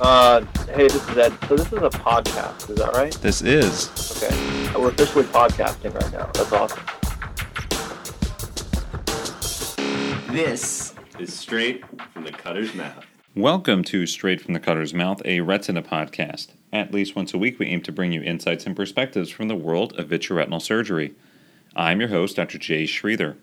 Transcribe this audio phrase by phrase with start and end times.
[0.00, 0.40] Uh,
[0.74, 1.32] hey, this is Ed.
[1.46, 3.12] So this is a podcast, is that right?
[3.20, 3.90] This is.
[4.16, 4.72] Okay.
[4.74, 6.30] We're officially podcasting right now.
[6.32, 6.82] That's awesome.
[10.34, 11.84] This is straight
[12.14, 13.04] from the cutter's mouth.
[13.34, 16.48] Welcome to Straight from the Cutter's Mouth, a retina podcast.
[16.72, 19.54] At least once a week, we aim to bring you insights and perspectives from the
[19.54, 21.14] world of vitreoretinal surgery.
[21.76, 22.56] I'm your host, Dr.
[22.56, 23.36] Jay Sridhar.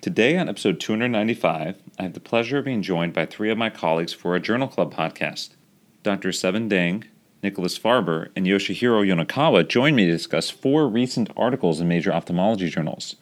[0.00, 3.68] Today, on episode 295, I have the pleasure of being joined by three of my
[3.68, 5.50] colleagues for a Journal Club podcast.
[6.02, 6.32] Dr.
[6.32, 7.04] Sabin Dang,
[7.42, 12.70] Nicholas Farber, and Yoshihiro Yonekawa join me to discuss four recent articles in major ophthalmology
[12.70, 13.16] journals.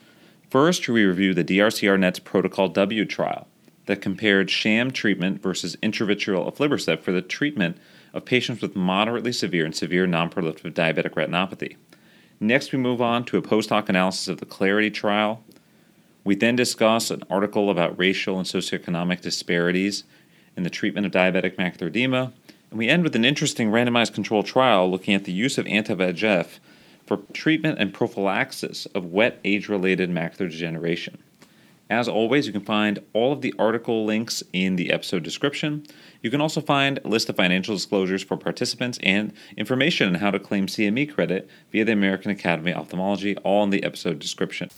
[0.48, 3.48] First, we review the DRCR Net's Protocol W trial
[3.86, 7.78] that compared sham treatment versus intravitreal aflibercept for the treatment
[8.14, 11.76] of patients with moderately severe and severe nonproliferative diabetic retinopathy.
[12.38, 15.42] Next, we move on to a post hoc analysis of the Clarity trial.
[16.22, 20.04] We then discuss an article about racial and socioeconomic disparities
[20.56, 22.32] in the treatment of diabetic macular edema
[22.70, 25.94] and we end with an interesting randomized controlled trial looking at the use of anti
[25.94, 26.58] VEGF
[27.06, 31.18] for treatment and prophylaxis of wet age related macular degeneration.
[31.90, 35.86] As always, you can find all of the article links in the episode description.
[36.20, 40.30] You can also find a list of financial disclosures for participants and information on how
[40.30, 44.68] to claim CME credit via the American Academy of Ophthalmology, all in the episode description.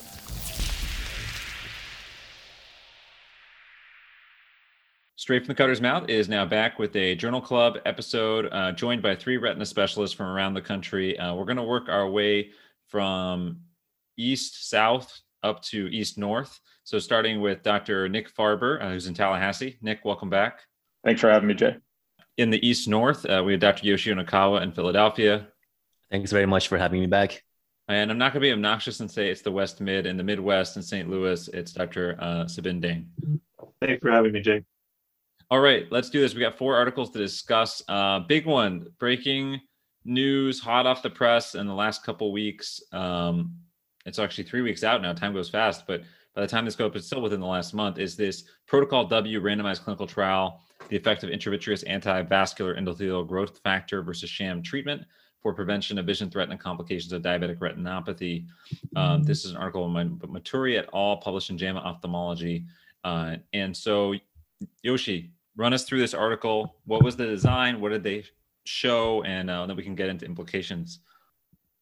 [5.31, 9.00] Straight from the Cutter's Mouth is now back with a Journal Club episode, uh, joined
[9.00, 11.17] by three retina specialists from around the country.
[11.17, 12.50] Uh, we're going to work our way
[12.89, 13.61] from
[14.17, 16.58] east south up to east north.
[16.83, 18.08] So, starting with Dr.
[18.08, 19.78] Nick Farber, uh, who's in Tallahassee.
[19.81, 20.62] Nick, welcome back.
[21.05, 21.77] Thanks for having me, Jay.
[22.36, 23.86] In the east north, uh, we have Dr.
[23.86, 25.47] Yoshi Nakawa in Philadelphia.
[26.11, 27.41] Thanks very much for having me back.
[27.86, 30.06] And I'm not going to be obnoxious and say it's the West Mid.
[30.06, 31.08] In the Midwest in St.
[31.08, 32.17] Louis, it's Dr.
[32.19, 33.08] Uh, Sabin Dang.
[33.81, 34.64] Thanks for having me, Jay.
[35.52, 36.33] All right, let's do this.
[36.33, 37.83] We got four articles to discuss.
[37.88, 39.61] Uh, big one, breaking
[40.05, 42.80] news, hot off the press in the last couple weeks.
[42.92, 43.56] Um,
[44.06, 45.12] it's actually three weeks out now.
[45.12, 46.02] Time goes fast, but
[46.36, 47.98] by the time this goes up, it's still within the last month.
[47.98, 54.02] Is this Protocol W randomized clinical trial, the effect of intravitreous anti-vascular endothelial growth factor
[54.02, 55.02] versus sham treatment
[55.42, 58.46] for prevention of vision-threatening complications of diabetic retinopathy?
[58.94, 61.16] Um, this is an article by Maturi et al.
[61.16, 62.66] published in JAMA Ophthalmology.
[63.02, 64.14] Uh, and so,
[64.83, 66.74] Yoshi, run us through this article.
[66.86, 67.80] What was the design?
[67.80, 68.24] What did they
[68.64, 69.22] show?
[69.24, 71.00] And uh, then we can get into implications.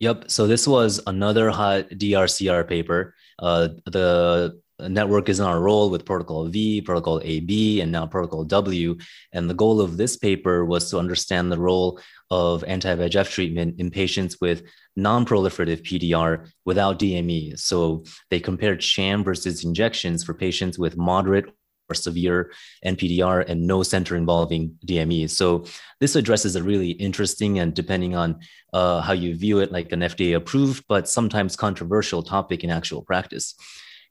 [0.00, 0.30] Yep.
[0.30, 3.14] So this was another hot DRCR paper.
[3.38, 8.44] Uh, the network is on a roll with protocol V, protocol AB, and now protocol
[8.44, 8.96] W.
[9.32, 12.00] And the goal of this paper was to understand the role
[12.30, 14.62] of anti-VEGF treatment in patients with
[14.96, 17.58] non-proliferative PDR without DME.
[17.58, 21.46] So they compared sham versus injections for patients with moderate
[21.88, 22.53] or severe
[22.84, 25.31] NPDR and no center involving DME.
[25.31, 25.65] So
[26.00, 28.41] this addresses a really interesting and depending on
[28.72, 33.03] uh, how you view it, like an FDA approved, but sometimes controversial topic in actual
[33.03, 33.54] practice.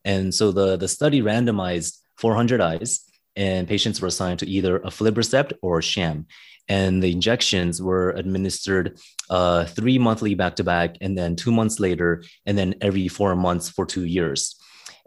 [0.04, 3.02] And so the, the study randomized 400 eyes
[3.36, 6.26] and patients were assigned to either a aflibercept or sham.
[6.70, 9.00] And the injections were administered
[9.30, 13.38] uh, three monthly back to back, and then two months later, and then every four
[13.38, 14.58] months for two years.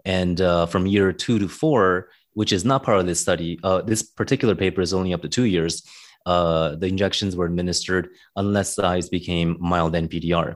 [0.05, 3.59] And uh, from year two to four, which is not part of this study.
[3.63, 5.83] Uh, this particular paper is only up to two years.
[6.25, 10.55] Uh, the injections were administered unless the eyes became mild NPDR.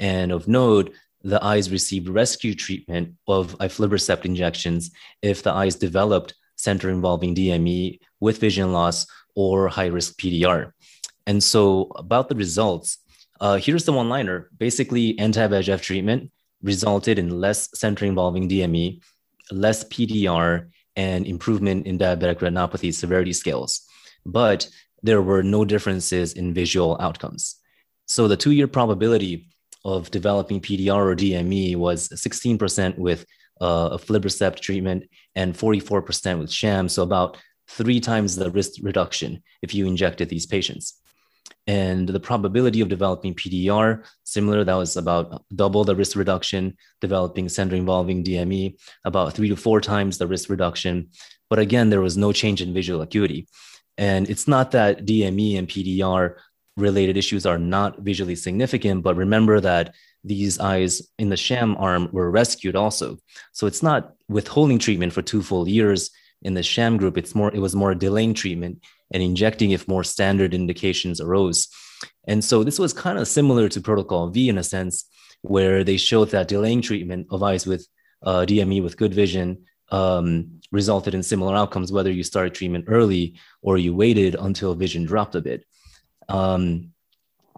[0.00, 0.92] And of note,
[1.22, 4.90] the eyes received rescue treatment of aflibercept injections
[5.22, 10.72] if the eyes developed center involving DME with vision loss or high risk PDR.
[11.26, 12.98] And so, about the results,
[13.40, 16.30] uh, here's the one liner basically, anti VEGF treatment
[16.62, 19.02] resulted in less center involving DME,
[19.50, 23.86] less PDR, and improvement in diabetic retinopathy severity scales,
[24.24, 24.68] but
[25.02, 27.56] there were no differences in visual outcomes.
[28.06, 29.48] So the two year probability
[29.84, 33.26] of developing PDR or DME was 16% with
[33.60, 35.04] uh, aflibercept treatment
[35.34, 36.88] and 44% with sham.
[36.88, 37.36] So about
[37.68, 41.00] three times the risk reduction if you injected these patients.
[41.66, 47.48] And the probability of developing PDR, similar, that was about double the risk reduction, developing
[47.48, 51.08] center involving DME, about three to four times the risk reduction.
[51.48, 53.48] But again, there was no change in visual acuity.
[53.96, 56.36] And it's not that DME and PDR
[56.76, 59.94] related issues are not visually significant, but remember that
[60.24, 63.18] these eyes in the sham arm were rescued also.
[63.52, 66.10] So it's not withholding treatment for two full years
[66.44, 67.18] in the sham group.
[67.18, 71.68] It's more, it was more delaying treatment and injecting if more standard indications arose.
[72.26, 75.06] And so this was kind of similar to Protocol V in a sense,
[75.42, 77.86] where they showed that delaying treatment of eyes with
[78.22, 83.34] uh, DME with good vision um, resulted in similar outcomes, whether you started treatment early
[83.62, 85.64] or you waited until vision dropped a bit.
[86.28, 86.92] Um,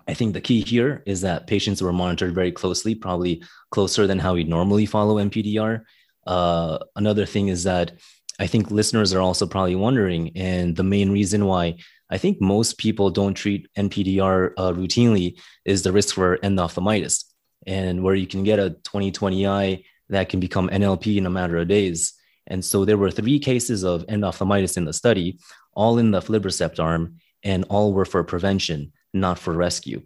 [0.08, 4.18] I think the key here is that patients were monitored very closely, probably closer than
[4.18, 5.82] how we normally follow NPDR.
[6.26, 7.92] Uh, another thing is that
[8.38, 11.78] I think listeners are also probably wondering, and the main reason why
[12.10, 17.24] I think most people don't treat NPDR uh, routinely is the risk for endophthalmitis,
[17.66, 21.56] and where you can get a 20/20 eye that can become NLP in a matter
[21.56, 22.12] of days.
[22.46, 25.38] And so there were three cases of endophthalmitis in the study,
[25.72, 30.02] all in the aflibercept arm, and all were for prevention, not for rescue.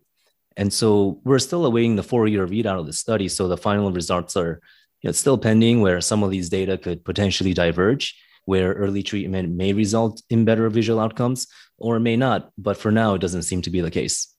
[0.57, 3.29] And so we're still awaiting the four-year readout of the study.
[3.29, 4.61] So the final results are
[5.03, 9.51] you know, still pending, where some of these data could potentially diverge, where early treatment
[9.51, 11.47] may result in better visual outcomes
[11.79, 12.51] or may not.
[12.59, 14.35] But for now, it doesn't seem to be the case.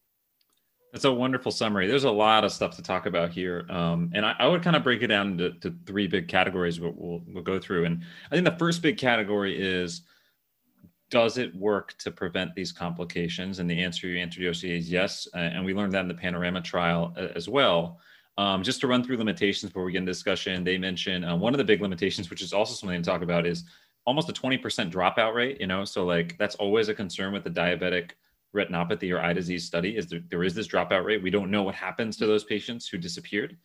[0.92, 1.88] That's a wonderful summary.
[1.88, 4.76] There's a lot of stuff to talk about here, um, and I, I, would kind
[4.76, 6.82] of break it down into to three big categories.
[6.82, 10.02] We'll, we'll, we'll go through, and I think the first big category is
[11.12, 13.60] does it work to prevent these complications?
[13.60, 15.28] And the answer you answered, is yes.
[15.36, 18.00] Uh, and we learned that in the Panorama trial as well.
[18.38, 21.54] Um, just to run through limitations before we get into discussion, they mentioned uh, one
[21.54, 23.66] of the big limitations, which is also something to talk about, is
[24.06, 25.60] almost a 20% dropout rate.
[25.60, 28.12] You know, so like that's always a concern with the diabetic
[28.56, 31.24] retinopathy or eye disease study is there, there is this dropout rate.
[31.24, 33.58] We don't know what happens to those patients who disappeared.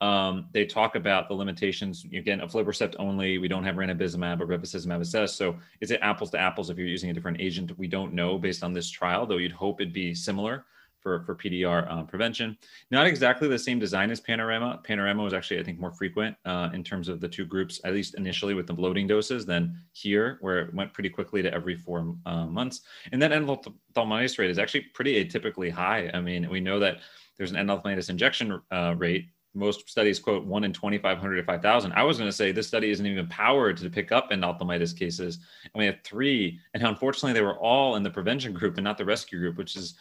[0.00, 3.38] Um, they talk about the limitations again of aflibercept only.
[3.38, 5.36] We don't have ranibizumab or bevacizumab assessed.
[5.36, 7.78] So is it apples to apples if you're using a different agent?
[7.78, 10.64] We don't know based on this trial, though you'd hope it'd be similar
[11.02, 12.56] for, for PDR um, prevention.
[12.90, 14.80] Not exactly the same design as Panorama.
[14.84, 17.92] Panorama was actually, I think, more frequent uh, in terms of the two groups, at
[17.92, 21.76] least initially with the loading doses, than here, where it went pretty quickly to every
[21.76, 22.82] four uh, months.
[23.10, 26.10] And that endophthalmitis rate is actually pretty atypically high.
[26.14, 26.98] I mean, we know that
[27.36, 29.26] there's an endophthalmitis injection uh, rate.
[29.54, 31.92] Most studies quote one in 2,500 to 5,000.
[31.92, 35.40] I was going to say this study isn't even powered to pick up endophthalmitis cases.
[35.64, 36.58] And we have three.
[36.72, 39.76] And unfortunately, they were all in the prevention group and not the rescue group, which
[39.76, 39.94] is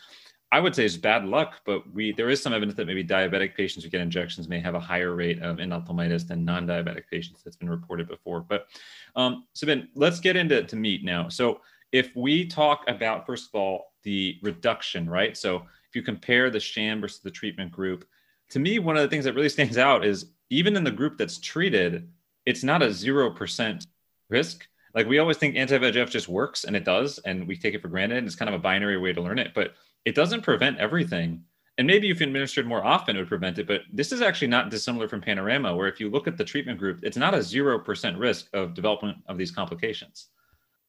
[0.54, 3.56] I would say it's bad luck, but we there is some evidence that maybe diabetic
[3.56, 7.42] patients who get injections may have a higher rate of endophthalmitis than non-diabetic patients.
[7.42, 8.42] That's been reported before.
[8.42, 8.68] But
[9.16, 11.30] um, so Ben, let's get into to meat now.
[11.30, 11.62] So
[11.94, 15.38] if we talk about first of all the reduction, right?
[15.38, 15.58] So
[15.88, 18.06] if you compare the sham versus the treatment group,
[18.50, 21.18] to me one of the things that really stands out is even in the group
[21.18, 22.10] that's treated,
[22.46, 23.88] it's not a zero percent
[24.30, 24.68] risk.
[24.94, 27.88] Like we always think anti-VEGF just works, and it does, and we take it for
[27.88, 28.26] granted.
[28.26, 29.76] It's kind of a binary way to learn it, but
[30.06, 31.44] it doesn't prevent everything.
[31.78, 33.68] And maybe if administered more often, it would prevent it.
[33.68, 36.80] But this is actually not dissimilar from Panorama, where if you look at the treatment
[36.80, 40.28] group, it's not a 0% risk of development of these complications.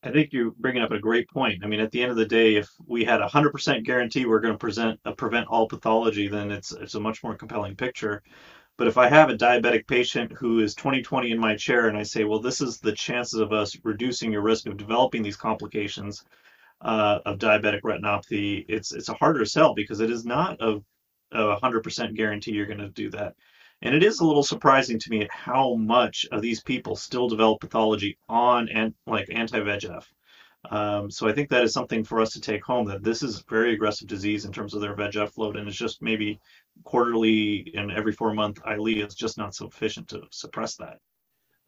[0.04, 1.62] I think you're bringing up a great point.
[1.62, 4.40] I mean, at the end of the day, if we had a 100% guarantee we're
[4.40, 8.22] going to present uh, prevent all pathology, then it's it's a much more compelling picture.
[8.76, 12.02] But if I have a diabetic patient who is 20/20 in my chair and I
[12.02, 16.24] say, well, this is the chances of us reducing your risk of developing these complications,
[16.82, 20.82] uh, of diabetic retinopathy, it's it's a harder sell because it is not a,
[21.32, 23.34] a 100% guarantee you're going to do that.
[23.82, 27.28] And it is a little surprising to me at how much of these people still
[27.28, 30.04] develop pathology on and like anti-VEGF.
[30.70, 33.40] Um, so I think that is something for us to take home that this is
[33.40, 36.40] a very aggressive disease in terms of their VEGF load, and it's just maybe
[36.84, 40.98] quarterly and every four month Eylea is just not sufficient to suppress that.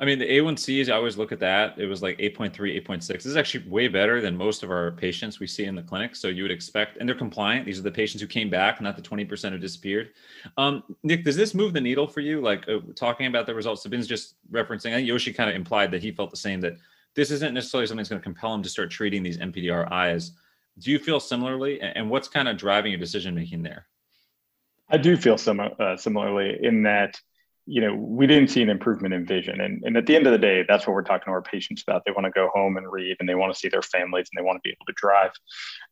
[0.05, 1.79] I mean, the A1Cs, I always look at that.
[1.79, 2.53] It was like 8.3,
[2.87, 3.07] 8.6.
[3.07, 6.15] This is actually way better than most of our patients we see in the clinic.
[6.15, 7.65] So you would expect, and they're compliant.
[7.65, 10.11] These are the patients who came back, not the 20% who disappeared.
[10.59, 12.43] Um, Nick, does this move the needle for you?
[12.43, 15.91] Like uh, talking about the results, Sabin's just referencing, I think Yoshi kind of implied
[15.93, 16.77] that he felt the same, that
[17.15, 20.33] this isn't necessarily something that's going to compel him to start treating these NPDR eyes.
[20.81, 21.81] Do you feel similarly?
[21.81, 23.87] And what's kind of driving your decision making there?
[24.91, 27.19] I do feel sim- uh, similarly in that
[27.67, 29.61] you know, we didn't see an improvement in vision.
[29.61, 31.83] And, and at the end of the day, that's what we're talking to our patients
[31.83, 32.05] about.
[32.05, 34.39] They want to go home and read and they want to see their families and
[34.39, 35.31] they want to be able to drive.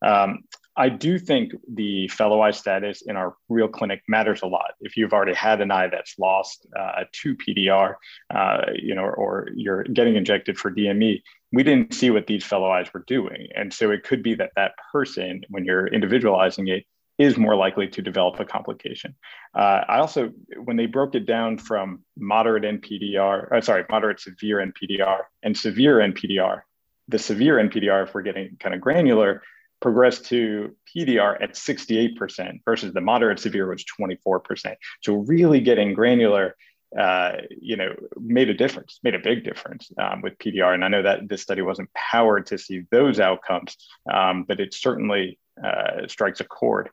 [0.04, 0.44] Um,
[0.76, 4.72] I do think the fellow eye status in our real clinic matters a lot.
[4.80, 7.94] If you've already had an eye that's lost uh, to PDR,
[8.34, 12.44] uh, you know, or, or you're getting injected for DME, we didn't see what these
[12.44, 13.48] fellow eyes were doing.
[13.54, 16.84] And so it could be that that person, when you're individualizing it,
[17.18, 19.14] is more likely to develop a complication.
[19.54, 20.32] Uh, I also,
[20.64, 25.96] when they broke it down from moderate NPDR, uh, sorry, moderate severe NPDR and severe
[25.98, 26.62] NPDR,
[27.08, 29.42] the severe NPDR, if we're getting kind of granular,
[29.80, 34.74] progressed to PDR at 68% versus the moderate severe was 24%.
[35.02, 36.56] So really getting granular,
[36.98, 40.74] uh, you know, made a difference, made a big difference um, with PDR.
[40.74, 43.76] And I know that this study wasn't powered to see those outcomes,
[44.12, 46.90] um, but it certainly uh, strikes a chord,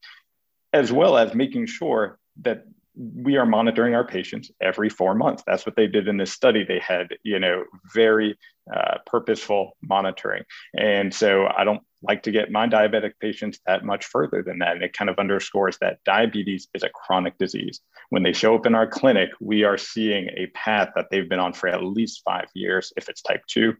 [0.73, 2.65] as well as making sure that
[2.95, 5.43] we are monitoring our patients every four months.
[5.45, 6.63] That's what they did in this study.
[6.63, 7.63] They had, you know,
[7.93, 8.37] very
[8.73, 10.43] uh, purposeful monitoring,
[10.77, 14.73] and so I don't like to get my diabetic patients that much further than that.
[14.73, 17.81] And it kind of underscores that diabetes is a chronic disease.
[18.09, 21.39] When they show up in our clinic, we are seeing a path that they've been
[21.39, 23.73] on for at least five years if it's type 2.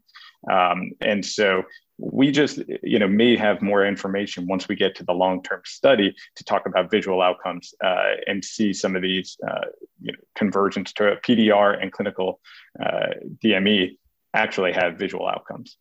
[0.50, 1.64] Um, and so
[2.00, 6.14] we just you know may have more information once we get to the long-term study
[6.34, 9.66] to talk about visual outcomes uh, and see some of these uh,
[10.00, 12.40] you know, convergence to PDR and clinical
[12.82, 13.08] uh,
[13.44, 13.98] DME
[14.32, 15.76] actually have visual outcomes.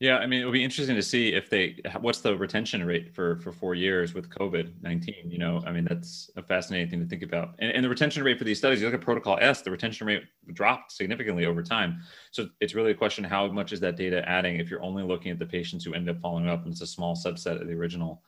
[0.00, 3.36] Yeah, I mean, it'll be interesting to see if they what's the retention rate for
[3.36, 5.30] for four years with COVID nineteen.
[5.30, 7.54] You know, I mean, that's a fascinating thing to think about.
[7.58, 10.06] And, and the retention rate for these studies, you look at Protocol S, the retention
[10.06, 10.22] rate
[10.54, 12.00] dropped significantly over time.
[12.30, 14.58] So it's really a question: how much is that data adding?
[14.58, 16.86] If you're only looking at the patients who end up following up, and it's a
[16.86, 18.22] small subset of the original.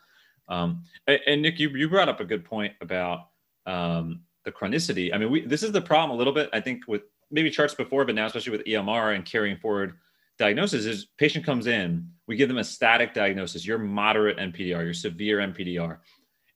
[0.51, 3.29] Um, and, and, Nick, you you brought up a good point about
[3.65, 5.15] um, the chronicity.
[5.15, 6.51] I mean, we this is the problem a little bit.
[6.53, 9.95] I think with maybe charts before, but now especially with EMR and carrying forward
[10.39, 13.67] diagnosis is patient comes in, we give them a static diagnosis.
[13.67, 15.99] You're moderate NPDR, you're severe NPDR.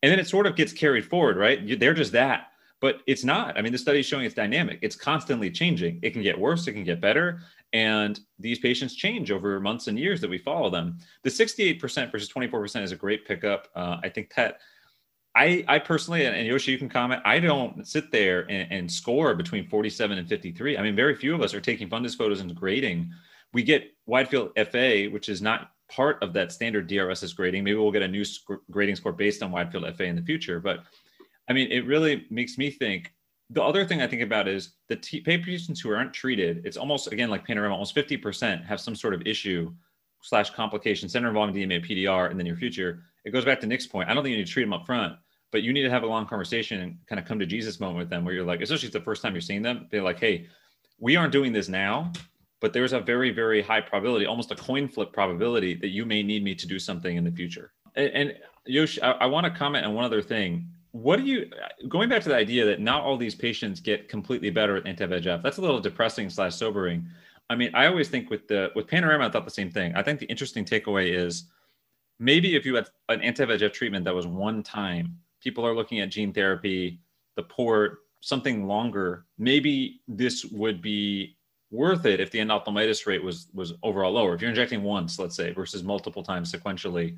[0.03, 1.79] And then it sort of gets carried forward, right?
[1.79, 2.49] They're just that.
[2.81, 3.57] But it's not.
[3.57, 4.79] I mean, the study is showing it's dynamic.
[4.83, 5.99] It's constantly changing.
[6.03, 7.41] It can get worse, it can get better.
[7.73, 10.99] And these patients change over months and years that we follow them.
[11.23, 13.69] The 68% versus 24% is a great pickup.
[13.75, 14.59] Uh, I think that
[15.35, 19.35] I, I personally, and Yoshi, you can comment, I don't sit there and, and, score
[19.35, 20.79] between 47 and 53.
[20.79, 23.13] I mean, very few of us are taking fundus photos and grading
[23.57, 27.65] we get wide field FA, which is not part of that standard DRSS grading.
[27.65, 30.21] Maybe we'll get a new sc- grading score based on wide field FA in the
[30.21, 30.61] future.
[30.61, 30.81] But
[31.49, 33.15] I mean, it really makes me think.
[33.49, 36.67] The other thing I think about is the t- patients who aren't treated.
[36.67, 37.73] It's almost again like panorama.
[37.73, 39.73] Almost 50% have some sort of issue
[40.21, 43.05] slash complication, center involving DME PDR in the near future.
[43.25, 44.11] It goes back to Nick's point.
[44.11, 45.15] I don't think you need to treat them up front,
[45.51, 48.01] but you need to have a long conversation and kind of come to Jesus moment
[48.01, 50.47] with them where you're like, especially the first time you're seeing them, they're like, hey,
[50.99, 52.13] we aren't doing this now
[52.61, 56.23] but there's a very very high probability almost a coin flip probability that you may
[56.23, 57.73] need me to do something in the future.
[57.95, 58.35] And, and
[58.67, 60.69] yosh I, I want to comment on one other thing.
[60.93, 61.51] What do you
[61.89, 65.43] going back to the idea that not all these patients get completely better with anti-vegf
[65.43, 67.07] that's a little depressing slash sobering.
[67.49, 69.95] I mean i always think with the with panorama i thought the same thing.
[69.95, 71.45] I think the interesting takeaway is
[72.19, 76.09] maybe if you had an anti-vegf treatment that was one time people are looking at
[76.09, 76.99] gene therapy
[77.37, 81.36] the port something longer maybe this would be
[81.71, 84.35] worth it if the endophthalmitis rate was was overall lower.
[84.35, 87.17] If you're injecting once, let's say, versus multiple times sequentially,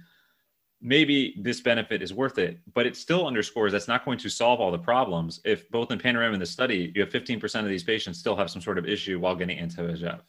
[0.80, 2.58] maybe this benefit is worth it.
[2.74, 5.40] But it still underscores that's not going to solve all the problems.
[5.44, 8.50] If both in Panorama and the study, you have 15% of these patients still have
[8.50, 10.20] some sort of issue while getting anti-VEGF.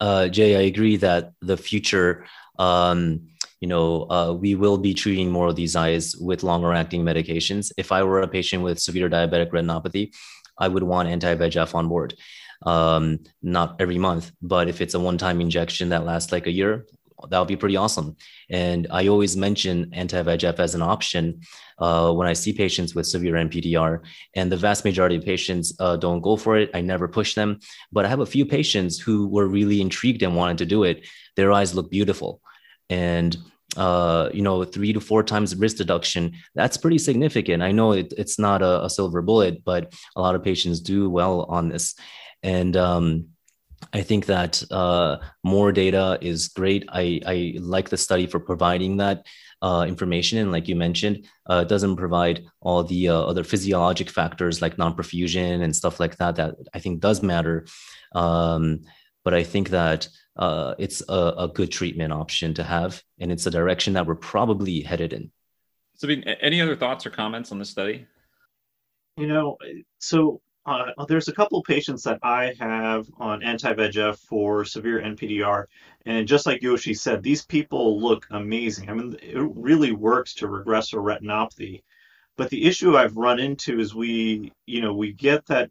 [0.00, 2.26] Uh, Jay, I agree that the future,
[2.58, 3.28] um,
[3.60, 7.70] you know, uh, we will be treating more of these eyes with longer acting medications.
[7.78, 10.12] If I were a patient with severe diabetic retinopathy,
[10.58, 12.14] I would want anti-VEGF on board
[12.62, 16.52] um, not every month, but if it's a one time injection that lasts like a
[16.52, 16.86] year,
[17.28, 18.16] that would be pretty awesome.
[18.50, 21.40] And I always mention anti VEGF as an option
[21.78, 24.00] uh, when I see patients with severe NPDR.
[24.34, 26.70] And the vast majority of patients uh, don't go for it.
[26.74, 27.60] I never push them.
[27.92, 31.06] But I have a few patients who were really intrigued and wanted to do it.
[31.36, 32.40] Their eyes look beautiful.
[32.90, 33.36] And
[33.76, 37.60] uh, you know, three to four times risk deduction, that's pretty significant.
[37.62, 41.10] I know it, it's not a, a silver bullet, but a lot of patients do
[41.10, 41.96] well on this.
[42.44, 43.28] And um,
[43.92, 46.84] I think that uh, more data is great.
[46.92, 49.26] I, I like the study for providing that
[49.62, 50.38] uh, information.
[50.38, 54.78] And like you mentioned, uh, it doesn't provide all the uh, other physiologic factors like
[54.78, 57.66] non-perfusion and stuff like that, that I think does matter.
[58.14, 58.82] Um,
[59.24, 63.02] but I think that uh, it's a, a, good treatment option to have.
[63.18, 65.30] And it's a direction that we're probably headed in.
[65.96, 68.06] So, any other thoughts or comments on this study?
[69.16, 69.56] You know,
[69.98, 75.66] so uh, there's a couple of patients that I have on anti-VEGF for severe NPDR,
[76.06, 78.88] and just like Yoshi said, these people look amazing.
[78.88, 81.82] I mean, it really works to regress a retinopathy.
[82.36, 85.70] But the issue I've run into is we, you know, we get that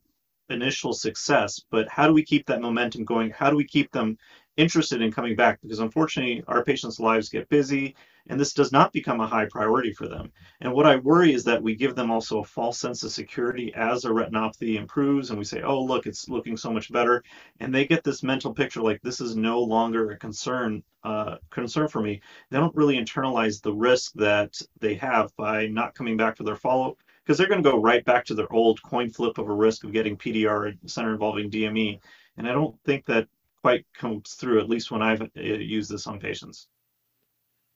[0.49, 3.31] initial success, but how do we keep that momentum going?
[3.31, 4.17] How do we keep them
[4.57, 5.59] interested in coming back?
[5.61, 7.95] Because unfortunately, our patients' lives get busy
[8.27, 10.31] and this does not become a high priority for them.
[10.61, 13.73] And what I worry is that we give them also a false sense of security
[13.75, 17.23] as their retinopathy improves, and we say, "Oh, look, it's looking so much better,"
[17.59, 21.87] and they get this mental picture like this is no longer a concern uh, concern
[21.87, 22.21] for me.
[22.49, 26.55] They don't really internalize the risk that they have by not coming back for their
[26.55, 29.49] follow up because they're going to go right back to their old coin flip of
[29.49, 31.99] a risk of getting PDR center involving DME,
[32.37, 33.27] and I don't think that
[33.61, 36.67] quite comes through at least when I've uh, used this on patients.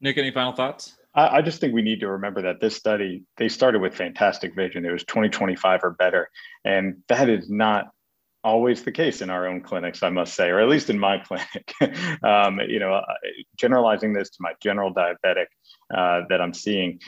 [0.01, 0.96] Nick, any final thoughts?
[1.16, 4.56] I, I just think we need to remember that this study, they started with fantastic
[4.56, 4.86] vision.
[4.86, 6.30] It was 2025 or better.
[6.63, 7.88] And that is not
[8.44, 11.18] always the case in our own clinics, I must say, or at least in my
[11.27, 12.24] clinic.
[12.24, 13.01] um, you know,
[13.58, 15.48] generalizing this to my general diabetic
[15.94, 17.00] uh, that I'm seeing,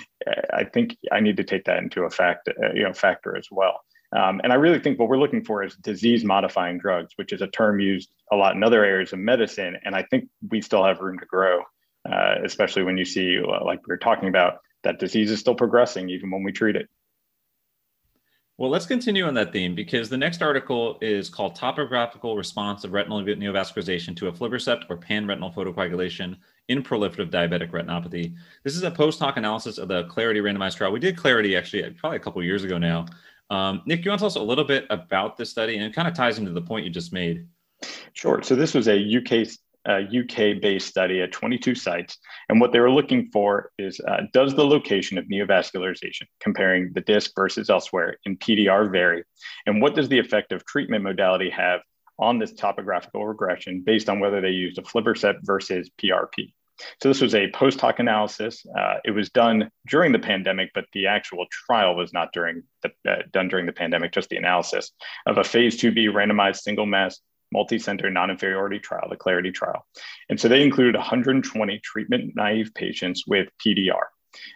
[0.54, 3.48] I think I need to take that into a fact, uh, you know, factor as
[3.52, 3.80] well.
[4.12, 7.42] Um, and I really think what we're looking for is disease modifying drugs, which is
[7.42, 9.78] a term used a lot in other areas of medicine.
[9.86, 11.62] And I think we still have room to grow,
[12.08, 15.56] uh, especially when you see, uh, like we were talking about, that disease is still
[15.56, 16.88] progressing even when we treat it.
[18.58, 22.92] Well, let's continue on that theme because the next article is called Topographical Response of
[22.92, 26.36] Retinal Neovascularization to Aflibercept or Pan-Retinal Photocoagulation
[26.68, 28.36] in Proliferative Diabetic Retinopathy.
[28.66, 30.92] This is a post-hoc analysis of the Clarity randomized trial.
[30.92, 33.06] We did Clarity actually probably a couple years ago now.
[33.50, 35.96] Um, Nick, you want to tell us a little bit about this study and it
[35.96, 37.48] kind of ties into the point you just made?
[38.12, 38.42] Sure.
[38.44, 39.48] So this was a UK
[39.90, 42.18] a UK based study at 22 sites.
[42.48, 47.02] And what they were looking for is uh, does the location of neovascularization, comparing the
[47.02, 49.24] disc versus elsewhere, in PDR vary?
[49.66, 51.82] And what does the effect of treatment modality have
[52.20, 56.54] on this topographical regression based on whether they used aflibercept versus PRP?
[57.02, 58.66] So this was a post hoc analysis.
[58.78, 62.92] Uh, it was done during the pandemic, but the actual trial was not during the,
[63.10, 64.14] uh, done during the pandemic.
[64.14, 64.92] Just the analysis
[65.26, 67.20] of a phase 2b randomized single mass
[67.52, 69.86] multi-center non-inferiority trial, the Clarity trial.
[70.30, 74.04] And so they included 120 treatment naive patients with PDR.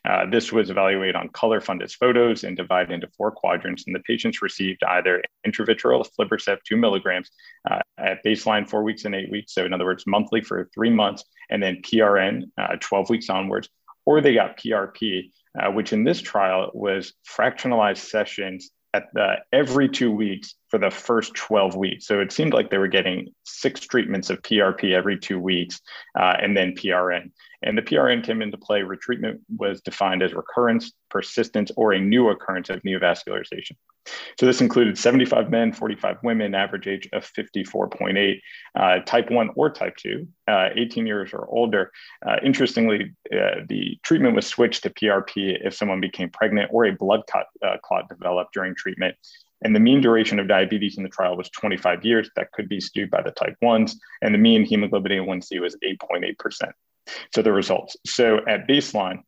[0.08, 4.00] Uh, this was evaluated on color fundus photos and divided into four quadrants, and the
[4.02, 7.32] patients received either intravitreal aflibercept 2 milligrams
[7.70, 10.90] uh, at baseline four weeks and eight weeks, so in other words, monthly for three
[10.90, 13.70] months, and then PRN uh, 12 weeks onwards,
[14.06, 19.90] or they got PRP, uh, which in this trial was fractionalized sessions at the, every
[19.90, 22.06] two weeks for the first 12 weeks.
[22.06, 25.82] So it seemed like they were getting six treatments of PRP every two weeks
[26.18, 27.32] uh, and then PRN.
[27.64, 28.82] And the PRN came into play.
[28.82, 33.74] Retreatment was defined as recurrence, persistence, or a new occurrence of neovascularization.
[34.40, 38.40] So this included 75 men, 45 women, average age of 54.8,
[38.76, 41.92] uh, type 1 or type 2, uh, 18 years or older.
[42.26, 46.92] Uh, interestingly, uh, the treatment was switched to PRP if someone became pregnant or a
[46.92, 49.16] blood clot, uh, clot developed during treatment.
[49.64, 52.30] And the mean duration of diabetes in the trial was 25 years.
[52.36, 53.96] That could be skewed by the type 1s.
[54.22, 56.74] And the mean hemoglobin A1C was 8.8%.
[57.34, 57.98] So the results.
[58.06, 59.24] So at baseline,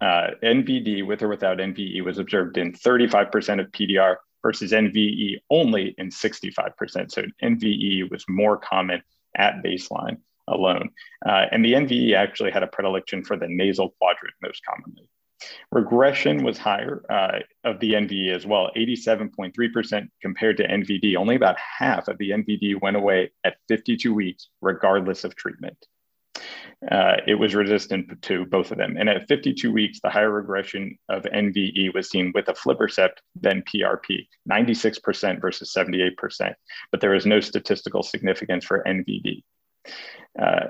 [0.00, 5.94] uh, NVD with or without NVE was observed in 35% of PDR versus NVE only
[5.98, 7.10] in 65%.
[7.10, 9.02] So NVE was more common
[9.36, 10.90] at baseline alone.
[11.24, 15.08] Uh, and the NVE actually had a predilection for the nasal quadrant most commonly.
[15.72, 21.16] Regression was higher uh, of the NVE as well, 87.3% compared to NVD.
[21.16, 25.76] Only about half of the NVD went away at 52 weeks, regardless of treatment.
[26.90, 28.96] Uh, it was resistant to both of them.
[28.96, 33.62] And at 52 weeks, the higher regression of NVE was seen with a aflibercept than
[33.62, 36.54] PRP, 96% versus 78%.
[36.90, 39.42] But there was no statistical significance for NVD.
[40.40, 40.68] Uh,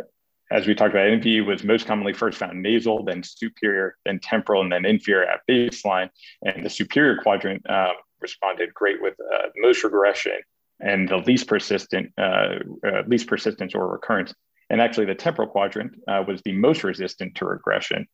[0.51, 4.63] as we talked about, NVE was most commonly first found nasal, then superior, then temporal,
[4.63, 6.11] and then inferior at baseline.
[6.43, 10.41] And the superior quadrant uh, responded great with uh, most regression
[10.81, 14.35] and the least persistent, uh, uh, least persistence or recurrence.
[14.71, 18.07] And actually, the temporal quadrant uh, was the most resistant to regression.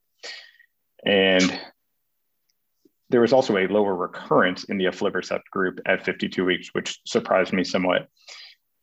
[1.04, 1.60] And
[3.10, 7.52] there was also a lower recurrence in the aflibercept group at 52 weeks, which surprised
[7.52, 8.08] me somewhat.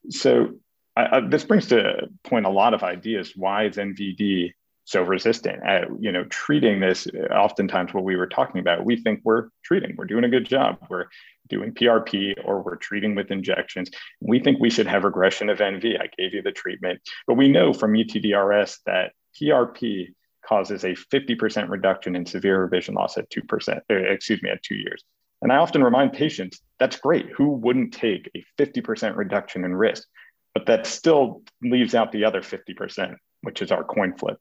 [0.08, 0.54] So
[0.96, 3.32] I, I, this brings to point a lot of ideas.
[3.36, 4.52] Why is NVD
[4.84, 5.62] so resistant?
[5.66, 9.94] Uh, you know, treating this, oftentimes what we were talking about, we think we're treating,
[9.96, 11.06] we're doing a good job, we're
[11.48, 13.90] doing PRP or we're treating with injections.
[14.20, 16.00] We think we should have regression of NV.
[16.00, 20.14] I gave you the treatment, but we know from ETDRS that PRP
[20.46, 24.76] causes a 50% reduction in severe vision loss at 2%, uh, excuse me, at two
[24.76, 25.02] years.
[25.42, 27.30] And I often remind patients that's great.
[27.30, 30.06] Who wouldn't take a 50% reduction in risk?
[30.54, 34.38] but that still leaves out the other 50%, which is our coin flip.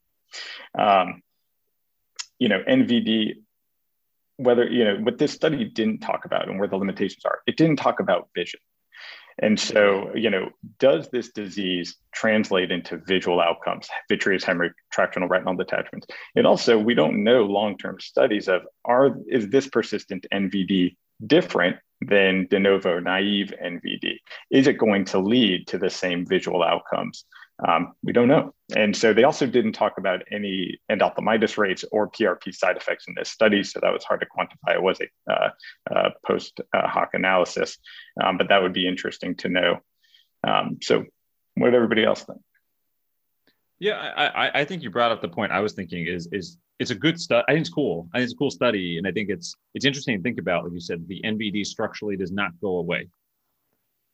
[0.78, 1.22] Um,
[2.39, 3.36] you know, NVD,
[4.38, 7.58] whether, you know, what this study didn't talk about and where the limitations are, it
[7.58, 8.60] didn't talk about vision.
[9.39, 15.56] And so, you know, does this disease translate into visual outcomes, vitreous hemorrhage, tractional retinal
[15.56, 16.08] detachments?
[16.36, 22.48] And also, we don't know long-term studies of are is this persistent NVD different than
[22.50, 24.17] de novo naive NVD?
[24.52, 27.26] Is it going to lead to the same visual outcomes?
[27.66, 28.54] Um, we don't know.
[28.76, 33.13] And so they also didn't talk about any endophthalmitis rates or PRP side effects in
[33.16, 33.63] this study.
[33.63, 34.76] So that was hard to quantify.
[34.76, 35.50] It was a uh,
[35.94, 37.78] uh, post hoc analysis,
[38.22, 39.80] um, but that would be interesting to know.
[40.46, 41.06] Um, so
[41.56, 42.39] what did everybody else think?
[43.80, 46.92] Yeah, I, I think you brought up the point I was thinking is is it's
[46.92, 47.44] a good study.
[47.48, 48.08] I think it's cool.
[48.13, 50.63] I think it's a cool study, and I think it's it's interesting to think about.
[50.63, 53.10] Like you said, the NVD structurally does not go away,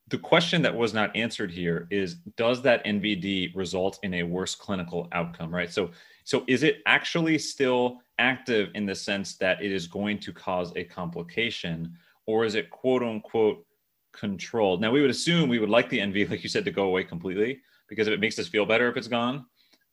[0.09, 4.55] the question that was not answered here is does that NVD result in a worse
[4.55, 5.71] clinical outcome, right?
[5.71, 5.91] So,
[6.23, 10.73] so is it actually still active in the sense that it is going to cause
[10.75, 11.93] a complication,
[12.25, 13.65] or is it quote unquote
[14.11, 14.81] controlled?
[14.81, 17.03] Now, we would assume we would like the NV, like you said, to go away
[17.03, 19.45] completely because if it makes us feel better if it's gone.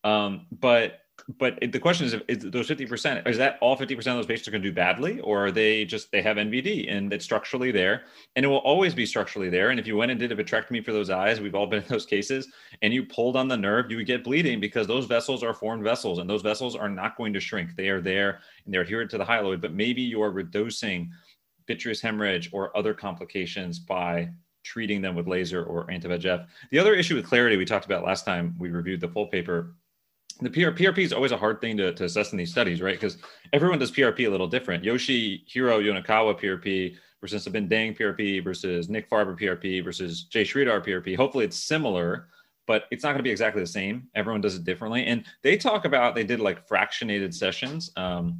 [0.03, 1.01] Um, but
[1.39, 4.51] but the question is, is those 50%, is that all 50% of those patients are
[4.51, 8.03] going to do badly or are they just, they have NVD and it's structurally there
[8.35, 9.69] and it will always be structurally there.
[9.69, 11.89] And if you went and did a vitrectomy for those eyes, we've all been in
[11.89, 12.47] those cases
[12.81, 15.83] and you pulled on the nerve, you would get bleeding because those vessels are formed
[15.83, 17.75] vessels and those vessels are not going to shrink.
[17.75, 21.11] They are there and they're adherent to the hyaloid, but maybe you're reducing
[21.67, 24.29] vitreous hemorrhage or other complications by
[24.63, 26.45] treating them with laser or anti-VEGF.
[26.71, 29.75] The other issue with clarity we talked about last time we reviewed the full paper
[30.39, 32.95] the PR, PRP is always a hard thing to, to assess in these studies, right?
[32.95, 33.17] Because
[33.53, 34.83] everyone does PRP a little different.
[34.83, 40.85] Yoshi Hiro Yonekawa PRP versus Sabin Dang PRP versus Nick Farber PRP versus Jay Sridhar
[40.85, 41.15] PRP.
[41.15, 42.27] Hopefully it's similar,
[42.67, 44.07] but it's not going to be exactly the same.
[44.15, 45.05] Everyone does it differently.
[45.05, 48.39] And they talk about, they did like fractionated sessions, um,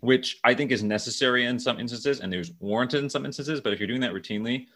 [0.00, 3.60] which I think is necessary in some instances and there's warranted in some instances.
[3.60, 4.66] But if you're doing that routinely,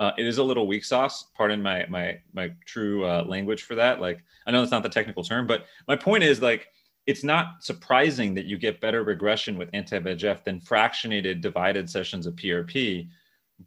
[0.00, 1.26] uh, it is a little weak sauce.
[1.36, 4.00] Pardon my my my true uh, language for that.
[4.00, 6.68] Like I know that's not the technical term, but my point is like
[7.06, 12.34] it's not surprising that you get better regression with anti-VEGF than fractionated divided sessions of
[12.36, 13.08] PRP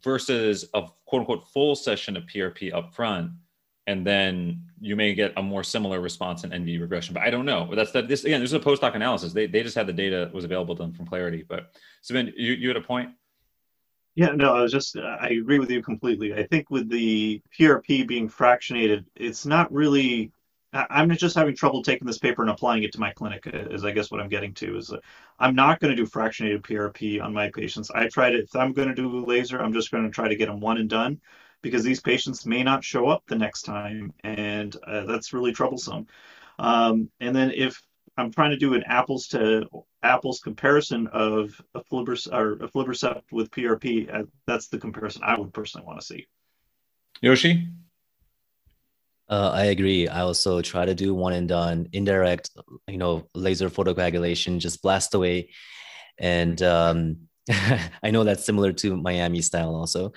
[0.02, 3.30] versus a quote unquote full session of PRP up front.
[3.86, 7.44] And then you may get a more similar response in NV regression, but I don't
[7.44, 7.70] know.
[7.74, 8.08] That's that.
[8.08, 9.32] This again, this is a post hoc analysis.
[9.32, 11.44] They, they just had the data was available to them from Clarity.
[11.46, 13.10] But Sabin, you, you had a point.
[14.16, 16.34] Yeah, no, I was just, I agree with you completely.
[16.34, 20.30] I think with the PRP being fractionated, it's not really,
[20.72, 23.90] I'm just having trouble taking this paper and applying it to my clinic, is I
[23.90, 24.76] guess what I'm getting to.
[24.76, 24.92] Is
[25.40, 27.90] I'm not going to do fractionated PRP on my patients.
[27.90, 30.36] I tried it, if I'm going to do laser, I'm just going to try to
[30.36, 31.20] get them one and done
[31.62, 34.12] because these patients may not show up the next time.
[34.22, 36.06] And uh, that's really troublesome.
[36.58, 37.82] Um, and then if
[38.16, 39.66] I'm trying to do an apples to
[40.02, 44.12] apples comparison of aflibercept or a aflibercept with PRP.
[44.14, 46.26] Uh, that's the comparison I would personally want to see.
[47.20, 47.68] Yoshi.
[49.28, 50.06] Uh, I agree.
[50.06, 52.50] I also try to do one and done indirect,
[52.86, 55.50] you know, laser photocoagulation, just blast away.
[56.18, 60.12] And um, I know that's similar to Miami style also.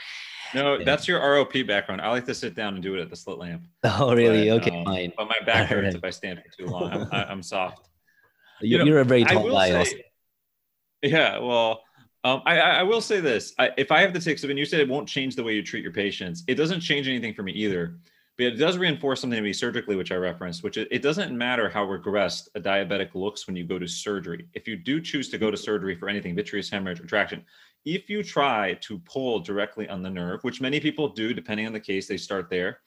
[0.54, 2.02] No, that's your ROP background.
[2.02, 3.64] I like to sit down and do it at the slit lamp.
[3.84, 4.50] Oh, really?
[4.50, 5.14] But, okay, um, fine.
[5.18, 5.96] But my back hurts right.
[5.96, 6.92] if I stand for too long.
[6.92, 7.90] I'm, I, am soft.
[8.60, 9.84] You, you are a very tall guy.
[9.84, 10.04] Say,
[11.04, 11.84] yeah, well,
[12.24, 14.66] um, I, I will say this: I, if I have to take, so when you
[14.66, 17.44] said it won't change the way you treat your patients, it doesn't change anything for
[17.44, 18.00] me either.
[18.38, 21.36] But it does reinforce something to me surgically, which I referenced, which it, it doesn't
[21.36, 24.48] matter how regressed a diabetic looks when you go to surgery.
[24.54, 27.44] If you do choose to go to surgery for anything, vitreous hemorrhage, retraction,
[27.88, 31.72] if you try to pull directly on the nerve, which many people do, depending on
[31.72, 32.80] the case, they start there.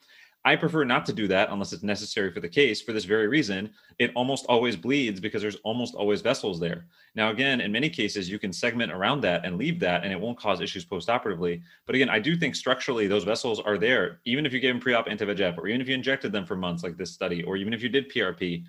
[0.45, 3.27] I prefer not to do that unless it's necessary for the case for this very
[3.27, 3.71] reason.
[3.97, 6.85] It almost always bleeds because there's almost always vessels there.
[7.15, 10.19] Now, again, in many cases, you can segment around that and leave that, and it
[10.19, 11.61] won't cause issues postoperatively.
[11.87, 14.81] But again, I do think structurally those vessels are there, even if you gave them
[14.81, 17.43] pre op anti VEGF, or even if you injected them for months, like this study,
[17.43, 18.65] or even if you did PRP,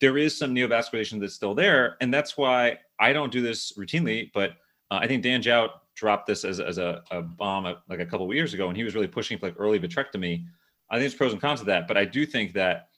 [0.00, 1.96] there is some neovascularization that's still there.
[2.00, 4.30] And that's why I don't do this routinely.
[4.32, 4.56] But
[4.90, 8.06] uh, I think Dan Jout dropped this as, as a, a bomb a, like a
[8.06, 10.44] couple of years ago, and he was really pushing for like early vitrectomy
[10.88, 12.90] I think there's pros and cons to that, but I do think that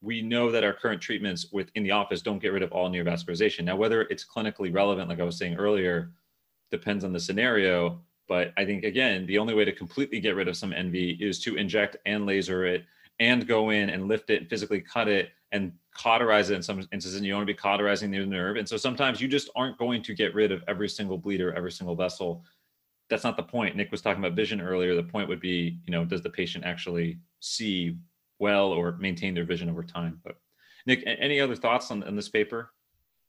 [0.00, 3.64] we know that our current treatments within the office don't get rid of all neovascularization.
[3.64, 6.12] Now, whether it's clinically relevant, like I was saying earlier,
[6.70, 8.00] depends on the scenario.
[8.28, 11.40] But I think again, the only way to completely get rid of some NV is
[11.40, 12.84] to inject and laser it
[13.18, 16.80] and go in and lift it and physically cut it and cauterize it in some
[16.80, 17.16] instances.
[17.16, 18.56] And you want to be cauterizing the nerve.
[18.56, 21.72] And so sometimes you just aren't going to get rid of every single bleeder, every
[21.72, 22.44] single vessel
[23.10, 23.76] that's not the point.
[23.76, 24.94] Nick was talking about vision earlier.
[24.94, 27.96] The point would be, you know, does the patient actually see
[28.38, 30.20] well or maintain their vision over time?
[30.24, 30.36] But
[30.86, 32.72] Nick, any other thoughts on, on this paper?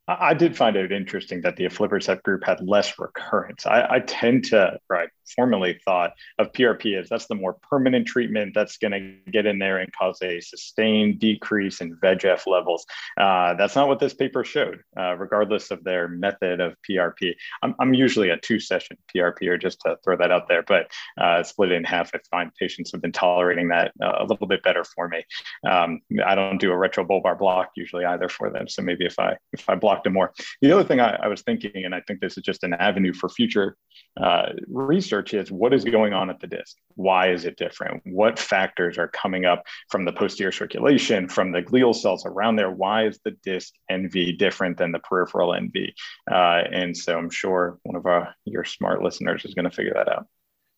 [0.07, 3.65] I did find it interesting that the aflibercept group had less recurrence.
[3.65, 8.53] I, I tend to, right, formerly thought of PRP as that's the more permanent treatment
[8.53, 12.85] that's going to get in there and cause a sustained decrease in VEGF levels.
[13.19, 17.33] Uh, that's not what this paper showed, uh, regardless of their method of PRP.
[17.63, 20.91] I'm, I'm usually a two session PRP, or just to throw that out there, but
[21.19, 22.11] uh, split it in half.
[22.13, 25.23] I find patients have been tolerating that uh, a little bit better for me.
[25.67, 28.67] Um, I don't do a retrobulbar block usually either for them.
[28.67, 30.34] So maybe if I if I block talk to more.
[30.62, 33.13] The other thing I, I was thinking, and I think this is just an avenue
[33.13, 33.77] for future
[34.21, 36.77] uh, research, is what is going on at the disc?
[36.95, 38.01] Why is it different?
[38.05, 42.71] What factors are coming up from the posterior circulation, from the glial cells around there?
[42.71, 45.93] Why is the disc NV different than the peripheral NV?
[46.29, 49.93] Uh, and so I'm sure one of our your smart listeners is going to figure
[49.93, 50.27] that out.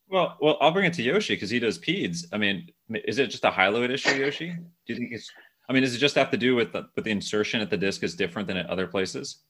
[0.09, 2.25] Well, well, I'll bring it to Yoshi because he does peds.
[2.31, 2.69] I mean,
[3.05, 4.51] is it just a hyaloid issue, Yoshi?
[4.51, 5.29] Do you think it's?
[5.69, 7.77] I mean, does it just have to do with the, with the insertion at the
[7.77, 9.43] disc is different than at other places?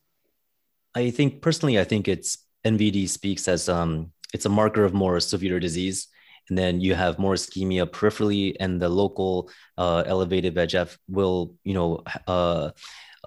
[0.96, 5.20] I think personally, I think it's NVD speaks as um, it's a marker of more
[5.20, 6.08] severe disease.
[6.50, 11.74] And then you have more ischemia peripherally, and the local uh, elevated VEGF will, you
[11.74, 12.72] know, uh,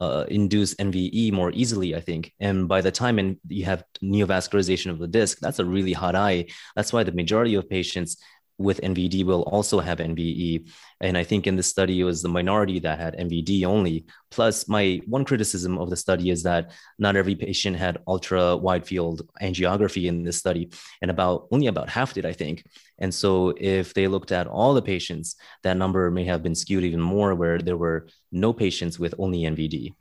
[0.01, 2.33] uh, induce NVE more easily, I think.
[2.41, 6.15] And by the time and you have neovascularization of the disc, that's a really hot
[6.15, 6.47] eye.
[6.75, 8.17] That's why the majority of patients
[8.61, 10.71] with NVD will also have NVE.
[11.01, 14.05] And I think in this study, it was the minority that had NVD only.
[14.31, 18.87] Plus, my one criticism of the study is that not every patient had ultra wide
[18.87, 20.71] field angiography in this study,
[21.01, 22.63] and about only about half did, I think.
[22.99, 26.85] And so, if they looked at all the patients, that number may have been skewed
[26.85, 29.95] even more, where there were no patients with only NVD.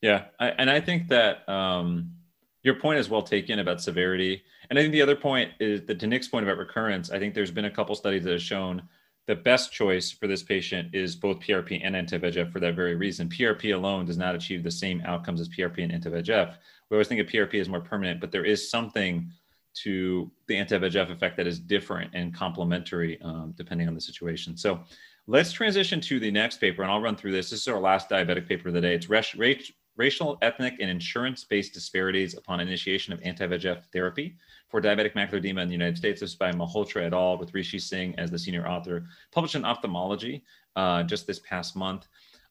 [0.00, 2.12] Yeah, I, and I think that um,
[2.62, 4.42] your point is well taken about severity.
[4.70, 7.34] And I think the other point is that to Nick's point about recurrence, I think
[7.34, 8.82] there's been a couple studies that have shown
[9.26, 13.28] the best choice for this patient is both PRP and anti-VEGF for that very reason.
[13.28, 16.56] PRP alone does not achieve the same outcomes as PRP and anti-VEGF.
[16.88, 19.30] We always think of PRP as more permanent, but there is something
[19.82, 24.56] to the anti-VEGF effect that is different and complementary um, depending on the situation.
[24.56, 24.80] So
[25.26, 27.50] let's transition to the next paper, and I'll run through this.
[27.50, 28.94] This is our last diabetic paper of the day.
[28.94, 29.10] It's
[29.98, 34.36] racial, ethnic, and insurance-based disparities upon initiation of anti-VEGF therapy
[34.68, 36.20] for diabetic macular edema in the United States.
[36.20, 37.36] This is by Malhotra et al.
[37.36, 40.44] with Rishi Singh as the senior author, published in Ophthalmology
[40.76, 42.06] uh, just this past month.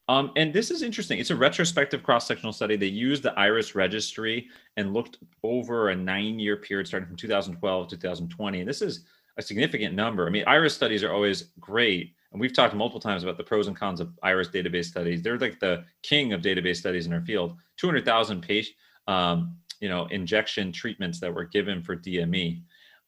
[0.10, 1.20] Um, and this is interesting.
[1.20, 2.76] It's a retrospective cross-sectional study.
[2.76, 7.98] They used the IRIS registry and looked over a nine-year period starting from 2012 to
[7.98, 8.60] 2020.
[8.60, 9.06] And this is
[9.38, 10.26] a significant number.
[10.26, 12.14] I mean, IRIS studies are always great.
[12.32, 15.22] And we've talked multiple times about the pros and cons of IRIS database studies.
[15.22, 17.56] They're like the king of database studies in our field.
[17.78, 18.76] 200,000 patient,
[19.08, 22.62] um, you know injection treatments that were given for DME.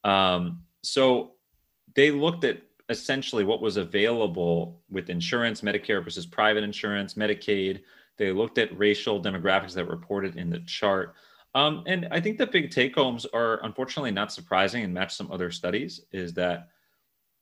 [0.03, 1.33] Um, so
[1.95, 7.81] they looked at essentially what was available with insurance, Medicare versus private insurance, Medicaid.
[8.17, 11.15] They looked at racial demographics that were reported in the chart.
[11.55, 15.31] Um, and I think the big take homes are unfortunately not surprising and match some
[15.31, 16.69] other studies is that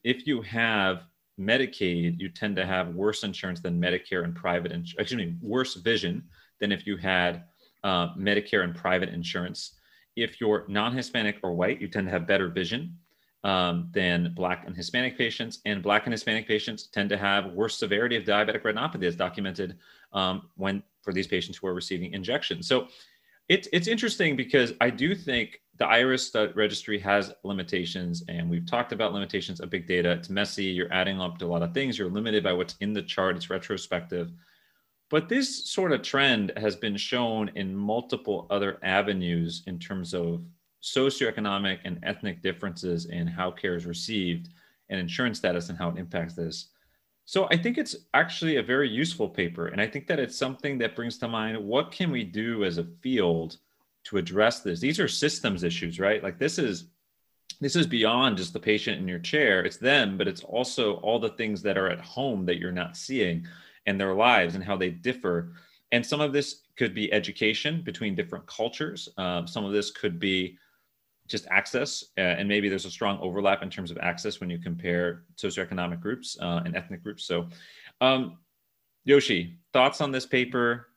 [0.04, 1.04] if you have
[1.40, 5.76] Medicaid, you tend to have worse insurance than Medicare and private, ins- excuse me, worse
[5.76, 6.24] vision
[6.60, 7.44] than if you had
[7.84, 9.74] uh, Medicare and private insurance.
[10.16, 12.98] If you're non Hispanic or white, you tend to have better vision
[13.44, 15.60] um, than Black and Hispanic patients.
[15.66, 19.78] And Black and Hispanic patients tend to have worse severity of diabetic retinopathy, as documented
[20.14, 22.68] um, when for these patients who are receiving injections.
[22.68, 22.88] So
[23.48, 28.92] it's, it's interesting because I do think the IRIS registry has limitations, and we've talked
[28.92, 30.12] about limitations of big data.
[30.12, 30.66] It's messy.
[30.66, 31.98] You're adding up to a lot of things.
[31.98, 33.36] You're limited by what's in the chart.
[33.36, 34.32] It's retrospective.
[35.10, 40.44] But this sort of trend has been shown in multiple other avenues in terms of
[40.84, 44.50] socioeconomic and ethnic differences in how care is received
[44.90, 46.70] and insurance status and how it impacts this.
[47.26, 49.68] So I think it's actually a very useful paper.
[49.68, 52.78] And I think that it's something that brings to mind what can we do as
[52.78, 53.58] a field
[54.08, 54.80] to address this?
[54.80, 56.24] These are systems issues, right?
[56.24, 56.86] Like this is
[57.60, 59.66] this is beyond just the patient in your chair.
[59.66, 62.96] It's them, but it's also all the things that are at home that you're not
[62.96, 63.48] seeing
[63.88, 65.54] and their lives and how they differ.
[65.92, 69.10] And some of this could be education between different cultures.
[69.18, 70.58] Um, some of this could be
[71.28, 74.60] just access, uh, and maybe there's a strong overlap in terms of access when you
[74.60, 77.26] compare socioeconomic groups uh, and ethnic groups.
[77.26, 77.48] So,
[78.00, 78.38] um,
[79.04, 80.88] Yoshi, thoughts on this paper?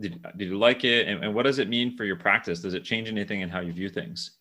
[0.00, 1.08] Did, did you like it?
[1.08, 2.60] And, and, what does it mean for your practice?
[2.60, 4.32] Does it change anything in how you view things?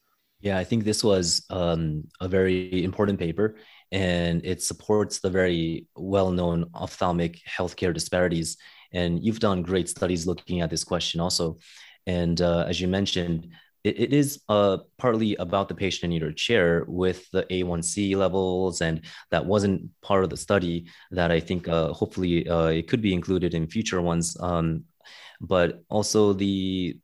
[0.41, 3.55] Yeah, I think this was um, a very important paper
[3.91, 8.57] and it supports the very well-known ophthalmic healthcare disparities.
[8.91, 11.57] And you've done great studies looking at this question also.
[12.05, 13.49] And uh, as you mentioned,
[13.83, 18.81] it, it is uh, partly about the patient in your chair with the A1C levels,
[18.81, 20.87] and that wasn't part of the study.
[21.11, 24.35] That I think uh, hopefully uh, it could be included in future ones.
[24.39, 24.85] Um,
[25.41, 26.97] but also the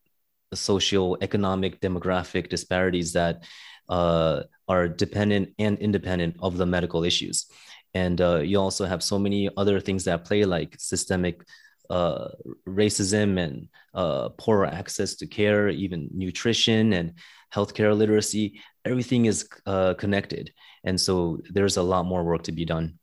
[0.54, 3.44] social economic demographic disparities that
[3.90, 7.48] uh, are dependent and independent of the medical issues.
[7.94, 11.42] And uh, you also have so many other things that play, like systemic
[11.90, 12.30] uh,
[12.68, 17.14] racism and uh, poor access to care, even nutrition and
[17.54, 18.62] healthcare literacy.
[18.86, 20.52] Everything is uh, connected.
[20.86, 22.98] And so there's a lot more work to be done.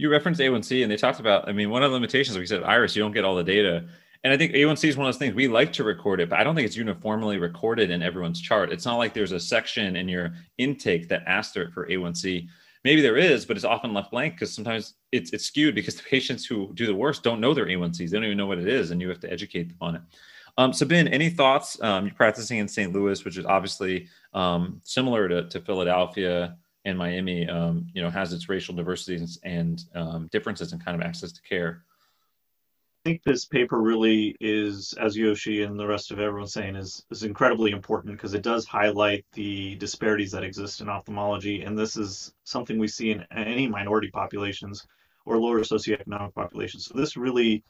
[0.00, 2.62] You referenced A1C, and they talked about, I mean, one of the limitations, we said,
[2.62, 3.84] Iris, you don't get all the data.
[4.24, 6.38] And I think A1C is one of those things we like to record it, but
[6.38, 8.72] I don't think it's uniformly recorded in everyone's chart.
[8.72, 12.48] It's not like there's a section in your intake that asks for A1C.
[12.82, 16.02] Maybe there is, but it's often left blank because sometimes it's, it's skewed because the
[16.10, 18.10] patients who do the worst don't know their A1Cs.
[18.10, 20.02] They don't even know what it is, and you have to educate them on it.
[20.56, 21.80] Um, so, Ben, any thoughts?
[21.82, 22.92] Um, you're practicing in St.
[22.92, 27.48] Louis, which is obviously um, similar to, to, Philadelphia and Miami.
[27.48, 31.42] Um, you know, has its racial diversities and um, differences in kind of access to
[31.42, 31.84] care.
[33.02, 37.06] I think this paper really is, as Yoshi and the rest of everyone saying, is
[37.10, 41.96] is incredibly important because it does highlight the disparities that exist in ophthalmology, and this
[41.96, 44.86] is something we see in any minority populations
[45.24, 46.86] or lower socioeconomic populations.
[46.86, 47.64] So this really,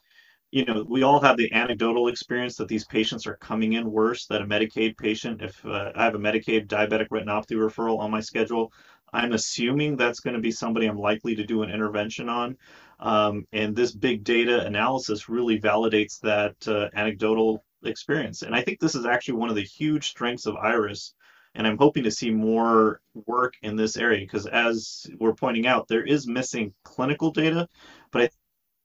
[0.51, 4.25] you know, we all have the anecdotal experience that these patients are coming in worse.
[4.25, 8.19] That a Medicaid patient, if uh, I have a Medicaid diabetic retinopathy referral on my
[8.19, 8.73] schedule,
[9.13, 12.57] I'm assuming that's going to be somebody I'm likely to do an intervention on.
[12.99, 18.43] Um, and this big data analysis really validates that uh, anecdotal experience.
[18.43, 21.13] And I think this is actually one of the huge strengths of IRIS.
[21.55, 25.87] And I'm hoping to see more work in this area because, as we're pointing out,
[25.87, 27.67] there is missing clinical data.
[28.11, 28.33] But I, th-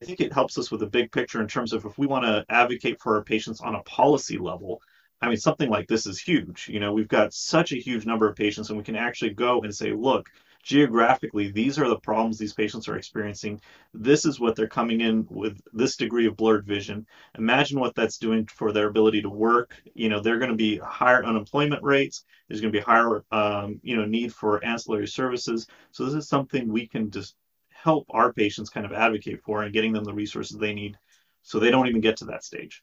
[0.03, 2.25] I think it helps us with a big picture in terms of if we want
[2.25, 4.81] to advocate for our patients on a policy level.
[5.23, 6.69] I mean, something like this is huge.
[6.69, 9.63] You know, we've got such a huge number of patients, and we can actually go
[9.63, 10.29] and say, look,
[10.63, 13.61] geographically, these are the problems these patients are experiencing.
[13.95, 17.07] This is what they're coming in with this degree of blurred vision.
[17.39, 19.81] Imagine what that's doing for their ability to work.
[19.95, 22.25] You know, they're going to be higher unemployment rates.
[22.49, 25.67] There's going to be higher, um, you know, need for ancillary services.
[25.93, 27.37] So this is something we can just
[27.71, 30.99] help our patients kind of advocate for and getting them the resources they need
[31.43, 32.83] so they don't even get to that stage.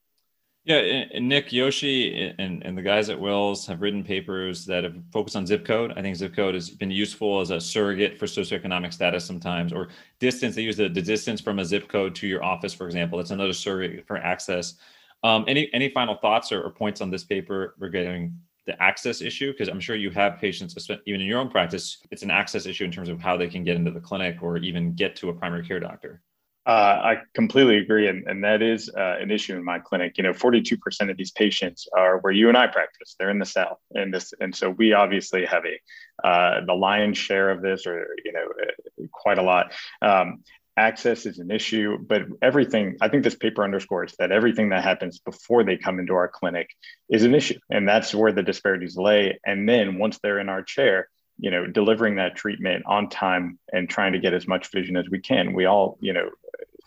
[0.66, 4.96] Yeah, and Nick, Yoshi, and, and the guys at Wills have written papers that have
[5.12, 5.92] focused on zip code.
[5.98, 9.90] I think zip code has been useful as a surrogate for socioeconomic status sometimes, or
[10.20, 10.56] distance.
[10.56, 13.18] They use the, the distance from a zip code to your office, for example.
[13.18, 14.76] That's another surrogate for access.
[15.24, 18.34] Um, any any final thoughts or, or, points on this paper regarding
[18.66, 19.52] the access issue?
[19.52, 22.86] Because I'm sure you have patients, even in your own practice, it's an access issue
[22.86, 25.34] in terms of how they can get into the clinic or even get to a
[25.34, 26.22] primary care doctor.
[26.66, 26.70] Uh,
[27.04, 30.18] I completely agree, and, and that is uh, an issue in my clinic.
[30.18, 33.16] You know, 42% of these patients are where you and I practice.
[33.20, 37.18] They're in the South, and this, and so we obviously have a uh, the lion's
[37.18, 39.74] share of this, or you know, uh, quite a lot.
[40.02, 40.44] Um,
[40.78, 42.96] access is an issue, but everything.
[43.02, 46.70] I think this paper underscores that everything that happens before they come into our clinic
[47.10, 49.38] is an issue, and that's where the disparities lay.
[49.46, 53.90] And then once they're in our chair, you know delivering that treatment on time and
[53.90, 56.30] trying to get as much vision as we can we all you know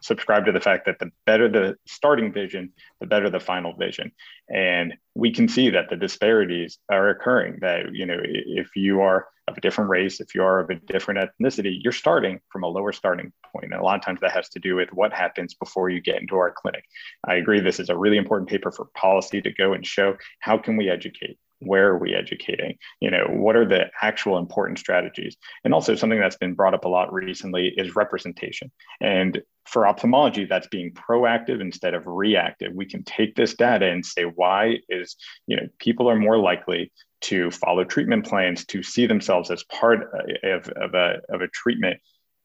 [0.06, 4.12] subscribe to the fact that the better the starting vision, the better the final vision.
[4.48, 7.59] And we can see that the disparities are occurring.
[7.61, 10.74] That, you know, if you are of a different race, if you are of a
[10.74, 13.72] different ethnicity, you're starting from a lower starting point.
[13.72, 16.20] And a lot of times that has to do with what happens before you get
[16.20, 16.85] into our clinic.
[17.26, 20.59] I agree this is a really important paper for policy to go and show how
[20.59, 22.76] can we educate where are we educating?
[23.00, 25.36] You know what are the actual important strategies?
[25.64, 28.70] And also something that's been brought up a lot recently is representation.
[29.00, 32.72] And for ophthalmology that's being proactive instead of reactive.
[32.72, 35.16] We can take this data and say why is
[35.46, 36.92] you know people are more likely
[37.22, 40.10] to follow treatment plans to see themselves as part
[40.44, 41.98] of, of, a, of a treatment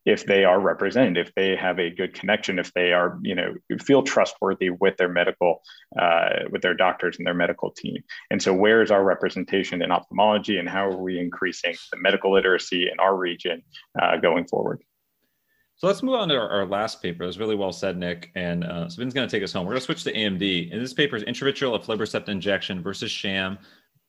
[0.05, 3.53] if they are represented, if they have a good connection, if they are, you know,
[3.79, 5.61] feel trustworthy with their medical,
[5.99, 7.97] uh, with their doctors and their medical team.
[8.29, 12.33] And so, where is our representation in ophthalmology, and how are we increasing the medical
[12.33, 13.61] literacy in our region
[14.01, 14.83] uh, going forward?
[15.81, 17.23] So let's move on to our, our last paper.
[17.23, 18.29] It was really well said, Nick.
[18.35, 19.65] And uh, going to take us home.
[19.65, 20.71] We're going to switch to AMD.
[20.71, 23.57] And this paper is intravitreal aflibercept injection versus sham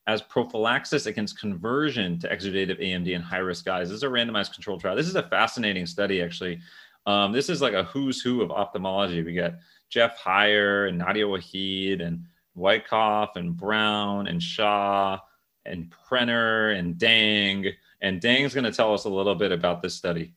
[0.06, 3.88] as prophylaxis against conversion to exudative AMD in high risk guys.
[3.88, 4.96] This is a randomized controlled trial.
[4.96, 6.60] This is a fascinating study, actually.
[7.06, 9.22] Um, this is like a who's who of ophthalmology.
[9.22, 9.54] We got
[9.88, 12.24] Jeff Heier and Nadia Waheed and
[12.56, 15.18] Wykoff and Brown and Shaw
[15.64, 17.66] and Prenner and Dang.
[18.00, 20.34] And Dang's going to tell us a little bit about this study.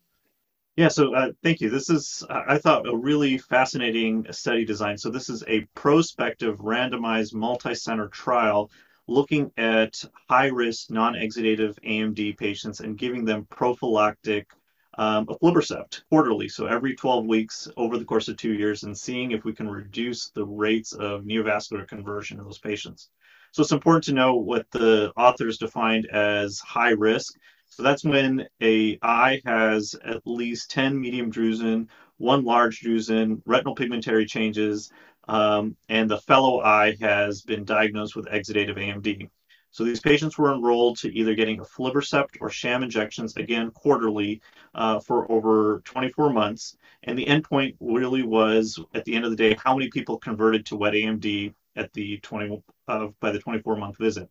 [0.76, 1.70] Yeah, so uh, thank you.
[1.70, 4.98] This is, I thought, a really fascinating study design.
[4.98, 8.70] So, this is a prospective randomized multi center trial
[9.08, 14.50] looking at high risk non exudative AMD patients and giving them prophylactic
[14.98, 19.32] um, aflibercept quarterly, so every 12 weeks over the course of two years, and seeing
[19.32, 23.10] if we can reduce the rates of neovascular conversion in those patients.
[23.52, 27.36] So it's important to know what the authors defined as high risk.
[27.68, 31.88] So that's when a eye has at least 10 medium drusen,
[32.18, 34.92] one large drusen, retinal pigmentary changes,
[35.28, 39.30] um, and the fellow eye has been diagnosed with exudative AMD.
[39.72, 44.42] So these patients were enrolled to either getting aflibercept or sham injections, again quarterly,
[44.74, 46.78] uh, for over 24 months.
[47.04, 50.66] And the endpoint really was, at the end of the day, how many people converted
[50.68, 54.30] to wet AMD at the 20 uh, by the 24 month visit.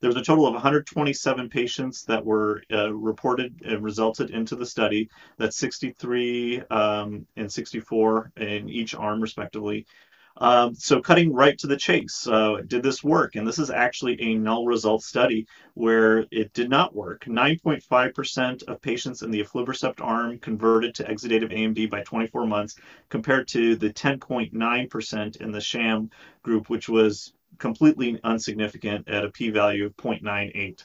[0.00, 4.66] There was a total of 127 patients that were uh, reported and resulted into the
[4.66, 5.08] study.
[5.38, 9.86] That's 63 um, and 64 in each arm, respectively.
[10.42, 13.36] Um, so cutting right to the chase, uh, did this work?
[13.36, 17.26] And this is actually a null result study where it did not work.
[17.26, 22.74] 9.5% of patients in the aflibercept arm converted to exudative AMD by 24 months,
[23.08, 26.10] compared to the 10.9% in the sham
[26.42, 30.84] group, which was completely insignificant at a p-value of 0.98.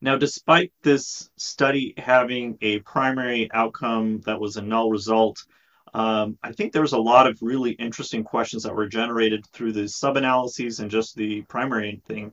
[0.00, 5.44] Now, despite this study having a primary outcome that was a null result,
[5.94, 9.72] um, I think there was a lot of really interesting questions that were generated through
[9.72, 12.32] the sub-analyses and just the primary thing.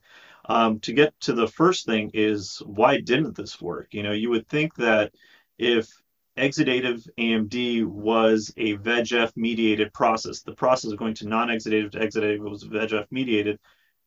[0.50, 3.88] Um, to get to the first thing is why didn't this work?
[3.92, 5.12] You know, you would think that
[5.58, 5.90] if
[6.38, 12.40] exudative AMD was a VEGF mediated process, the process of going to non-exudative to exudative
[12.40, 13.60] was VEGF mediated,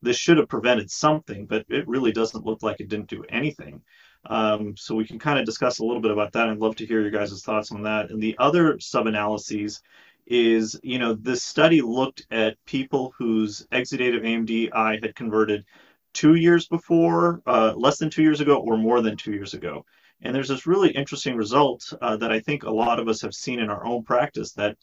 [0.03, 3.83] this should have prevented something, but it really doesn't look like it didn't do anything.
[4.27, 6.49] Um, so we can kind of discuss a little bit about that.
[6.49, 8.11] I'd love to hear your guys' thoughts on that.
[8.11, 9.81] And the other sub-analyses
[10.27, 15.65] is, you know, this study looked at people whose exudative AMD eye had converted
[16.13, 19.85] two years before, uh, less than two years ago, or more than two years ago.
[20.23, 23.35] And there's this really interesting result uh, that I think a lot of us have
[23.35, 24.77] seen in our own practice that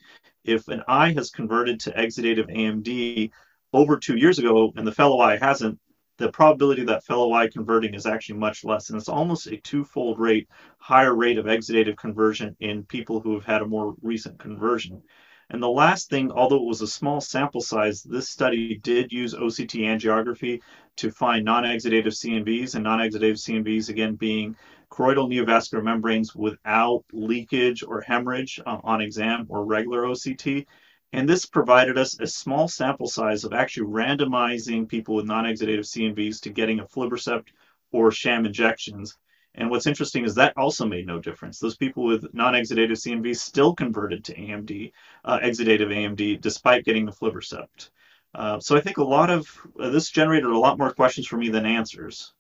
[0.44, 3.32] if an eye has converted to exudative AMD
[3.74, 5.80] over two years ago and the fellow eye hasn't,
[6.18, 8.90] the probability of that fellow eye converting is actually much less.
[8.90, 10.48] And it's almost a twofold rate,
[10.80, 15.02] higher rate of exudative conversion in people who have had a more recent conversion.
[15.50, 19.34] And the last thing, although it was a small sample size, this study did use
[19.34, 20.60] OCT angiography
[20.98, 24.58] to find non-exudative CNVs, and non-exudative CNVs again being
[24.92, 30.66] choroidal neovascular membranes without leakage or hemorrhage uh, on exam or regular OCT.
[31.14, 36.42] And this provided us a small sample size of actually randomizing people with non-exudative CNVs
[36.42, 37.48] to getting a aflibercept
[37.92, 39.18] or sham injections.
[39.56, 41.60] And what's interesting is that also made no difference.
[41.60, 44.92] Those people with non-exudative CNVs still converted to AMD,
[45.26, 47.90] uh, exudative AMD, despite getting the aflibercept.
[48.36, 49.50] Uh, so I think a lot of
[49.80, 52.34] uh, this generated a lot more questions for me than answers.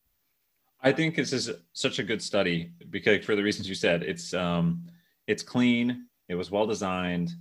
[0.81, 4.33] I think this is such a good study because for the reasons you said, it's
[4.33, 4.85] um,
[5.25, 7.31] it's clean, it was well designed,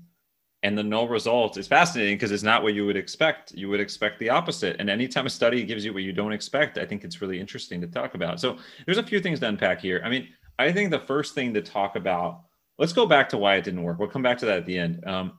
[0.62, 3.52] and the null result is fascinating because it's not what you would expect.
[3.52, 4.76] You would expect the opposite.
[4.78, 7.80] And anytime a study gives you what you don't expect, I think it's really interesting
[7.82, 8.40] to talk about.
[8.40, 10.00] So there's a few things to unpack here.
[10.04, 10.28] I mean,
[10.58, 12.42] I think the first thing to talk about,
[12.78, 13.98] let's go back to why it didn't work.
[13.98, 15.06] We'll come back to that at the end.
[15.06, 15.38] Um,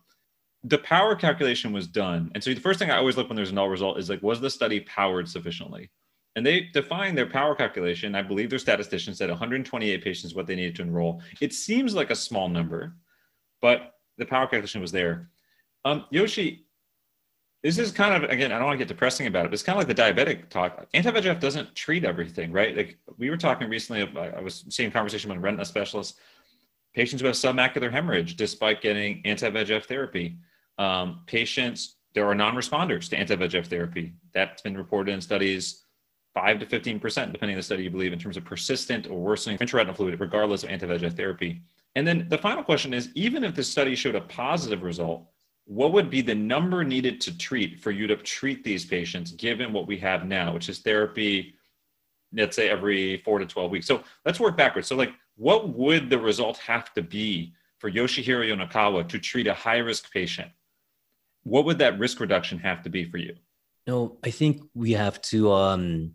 [0.64, 2.32] the power calculation was done.
[2.34, 4.22] And so the first thing I always look when there's a null result is like,
[4.22, 5.90] was the study powered sufficiently?
[6.36, 8.14] And they defined their power calculation.
[8.14, 11.22] I believe their statistician said 128 patients what they needed to enroll.
[11.42, 12.96] It seems like a small number,
[13.60, 15.30] but the power calculation was there.
[15.86, 16.66] Um, Yoshi,
[17.64, 19.64] this is kind of again, I don't want to get depressing about it, but it's
[19.64, 20.88] kind of like the diabetic talk.
[20.94, 22.76] Anti-VEGF doesn't treat everything, right?
[22.76, 26.20] Like we were talking recently, I was seeing conversation with retina specialists,
[26.94, 30.38] patients who have submacular hemorrhage despite getting anti-VEGF therapy.
[30.78, 34.14] Um, patients, there are non-responders to anti-VEGF therapy.
[34.34, 35.84] That's been reported in studies.
[36.34, 37.00] 5 to 15%,
[37.32, 40.64] depending on the study you believe, in terms of persistent or worsening intraretinal fluid, regardless
[40.64, 41.64] of anti-VEGF therapy.
[41.98, 45.26] And then the final question is even if the study showed a positive result,
[45.66, 49.74] what would be the number needed to treat for you to treat these patients given
[49.74, 51.56] what we have now, which is therapy,
[52.32, 53.88] let's say every four to 12 weeks?
[53.88, 54.88] So let's work backwards.
[54.88, 59.56] So, like, what would the result have to be for Yoshihiro Yonekawa to treat a
[59.56, 60.52] high risk patient?
[61.46, 63.34] What would that risk reduction have to be for you?
[63.88, 65.52] No, I think we have to.
[65.52, 66.12] Um,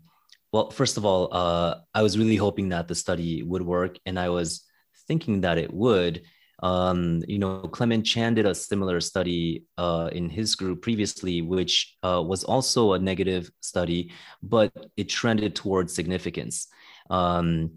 [0.53, 4.17] well, first of all, uh, I was really hoping that the study would work, and
[4.17, 4.63] I was
[5.07, 6.23] thinking that it would.
[6.61, 11.95] Um, you know, Clement Chan did a similar study uh, in his group previously, which
[12.03, 16.67] uh, was also a negative study, but it trended towards significance.
[17.09, 17.71] Um,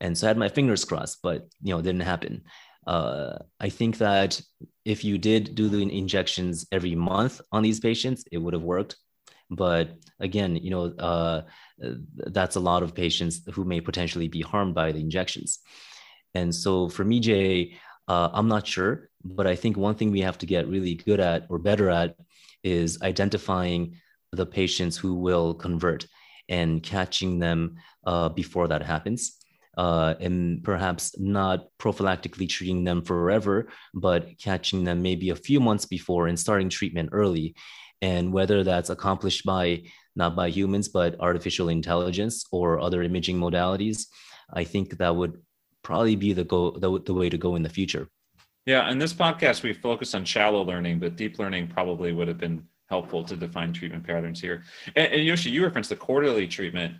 [0.00, 2.42] and so I had my fingers crossed, but you know, it didn't happen.
[2.86, 4.40] Uh, I think that
[4.84, 8.96] if you did do the injections every month on these patients, it would have worked.
[9.50, 9.90] But
[10.20, 11.42] again, you know, uh,
[11.78, 15.60] that's a lot of patients who may potentially be harmed by the injections.
[16.34, 20.20] And so for me, Jay, uh, I'm not sure, but I think one thing we
[20.20, 22.16] have to get really good at or better at
[22.62, 23.96] is identifying
[24.32, 26.06] the patients who will convert
[26.48, 27.76] and catching them
[28.06, 29.34] uh, before that happens.
[29.76, 35.84] Uh, and perhaps not prophylactically treating them forever, but catching them maybe a few months
[35.84, 37.54] before and starting treatment early.
[38.02, 39.84] And whether that's accomplished by
[40.16, 44.06] not by humans, but artificial intelligence or other imaging modalities,
[44.52, 45.40] I think that would
[45.88, 48.06] probably be the go the, the way to go in the future.
[48.66, 52.36] Yeah, in this podcast we focus on shallow learning, but deep learning probably would have
[52.36, 54.64] been helpful to define treatment patterns here.
[54.96, 56.92] And, and Yoshi, you referenced the quarterly treatment.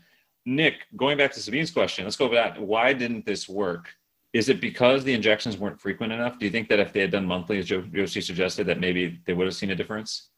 [0.46, 2.56] Nick, going back to Sabin's question, let's go back.
[2.56, 3.90] Why didn't this work?
[4.32, 6.38] Is it because the injections weren't frequent enough?
[6.38, 9.34] Do you think that if they had done monthly, as Yoshi suggested, that maybe they
[9.34, 10.30] would have seen a difference?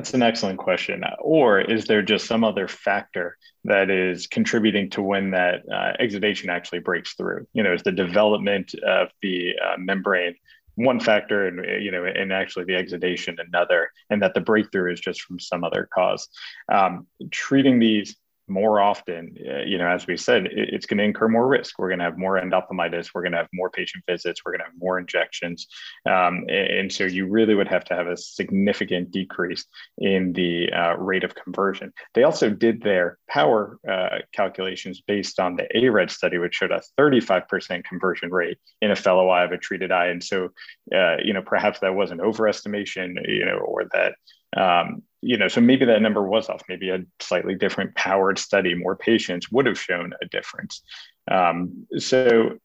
[0.00, 1.04] That's an excellent question.
[1.20, 6.48] Or is there just some other factor that is contributing to when that uh, exudation
[6.48, 7.46] actually breaks through?
[7.52, 10.36] You know, is the development of the uh, membrane
[10.76, 15.00] one factor and you know and actually the exudation another and that the breakthrough is
[15.00, 16.28] just from some other cause
[16.72, 18.16] um, treating these
[18.50, 21.78] more often, uh, you know, as we said, it, it's going to incur more risk.
[21.78, 23.10] We're going to have more endophthalmitis.
[23.14, 24.42] We're going to have more patient visits.
[24.44, 25.66] We're going to have more injections.
[26.06, 29.64] Um, and, and, so you really would have to have a significant decrease
[29.98, 31.92] in the uh, rate of conversion.
[32.14, 36.82] They also did their power uh, calculations based on the AREDS study, which showed a
[36.98, 40.08] 35% conversion rate in a fellow eye of a treated eye.
[40.08, 40.48] And so,
[40.94, 44.14] uh, you know, perhaps that was an overestimation, you know, or that
[44.56, 46.62] um, you know, so maybe that number was off.
[46.68, 50.82] Maybe a slightly different powered study, more patients would have shown a difference.
[51.30, 52.58] Um, so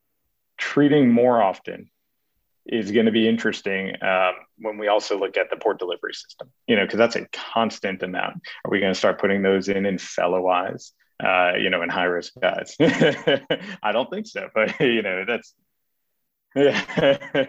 [0.57, 1.89] treating more often
[2.65, 6.51] is going to be interesting um, when we also look at the port delivery system,
[6.67, 8.41] you know, because that's a constant amount.
[8.63, 11.89] Are we going to start putting those in in fellow eyes, uh, you know, in
[11.89, 12.75] high risk guys?
[12.79, 15.53] I don't think so, but you know, that's
[16.55, 17.17] yeah.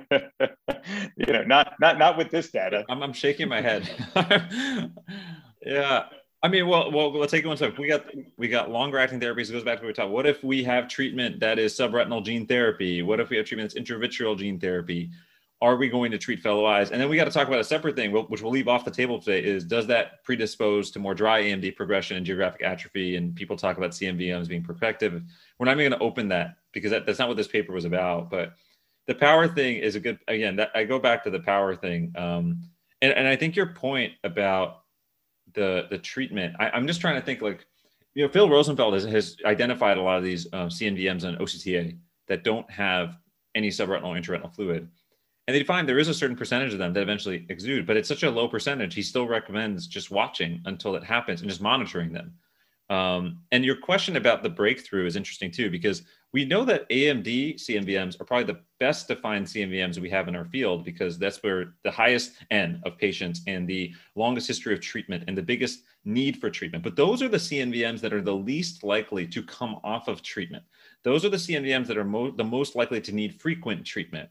[1.17, 2.85] you know, not not not with this data.
[2.89, 3.89] I'm, I'm shaking my head.
[5.65, 6.05] yeah.
[6.43, 7.79] I mean, well, well, let's take it one step.
[7.79, 9.49] We got we got longer acting therapies.
[9.49, 10.11] It goes back to what we talked.
[10.11, 13.03] What if we have treatment that is subretinal gene therapy?
[13.03, 15.11] What if we have treatment that's intravitreal gene therapy?
[15.63, 16.91] Are we going to treat fellow eyes?
[16.91, 18.91] And then we got to talk about a separate thing, which we'll leave off the
[18.91, 19.43] table today.
[19.43, 23.17] Is does that predispose to more dry AMD progression and geographic atrophy?
[23.17, 25.23] And people talk about CNVMs being protective.
[25.59, 27.87] We're not even going to open that because that, that's not what this paper was
[27.87, 28.31] about.
[28.31, 28.53] But
[29.07, 32.13] the power thing is a good again that i go back to the power thing
[32.17, 32.61] um
[33.03, 34.83] and, and i think your point about
[35.55, 37.67] the the treatment I, am just trying to think like
[38.15, 41.97] you know phil rosenfeld has, has identified a lot of these um, cnvms and octa
[42.29, 43.19] that don't have
[43.55, 44.89] any subretinal or intraretinal fluid
[45.49, 48.09] and they find there is a certain percentage of them that eventually exude but it's
[48.09, 52.13] such a low percentage he still recommends just watching until it happens and just monitoring
[52.13, 52.33] them
[52.89, 57.55] um, and your question about the breakthrough is interesting too, because we know that AMD
[57.55, 61.75] CNVMs are probably the best defined CNVMs we have in our field because that's where
[61.83, 66.37] the highest N of patients and the longest history of treatment and the biggest need
[66.37, 66.85] for treatment.
[66.85, 70.65] But those are the CNVMs that are the least likely to come off of treatment.
[71.03, 74.29] Those are the CNVMs that are mo- the most likely to need frequent treatment,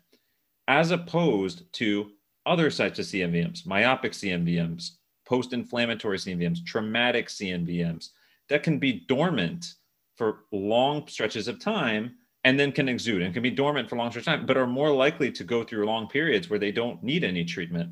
[0.67, 2.11] as opposed to
[2.45, 4.91] other types of CNVMs, myopic CNVMs,
[5.25, 8.09] post inflammatory CNVMs, traumatic CNVMs
[8.49, 9.73] that can be dormant
[10.15, 14.11] for long stretches of time and then can exude and can be dormant for long
[14.11, 17.03] stretches of time, but are more likely to go through long periods where they don't
[17.03, 17.89] need any treatment.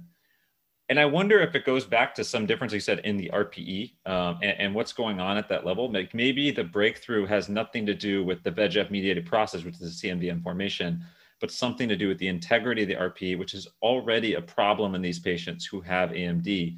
[0.89, 3.93] And I wonder if it goes back to some difference you said in the RPE
[4.05, 5.91] um, and, and, what's going on at that level.
[5.91, 9.99] Like maybe the breakthrough has nothing to do with the VEGF mediated process, which is
[9.99, 11.01] the CNVM formation,
[11.39, 14.93] but something to do with the integrity of the RPE, which is already a problem
[14.93, 16.77] in these patients who have AMD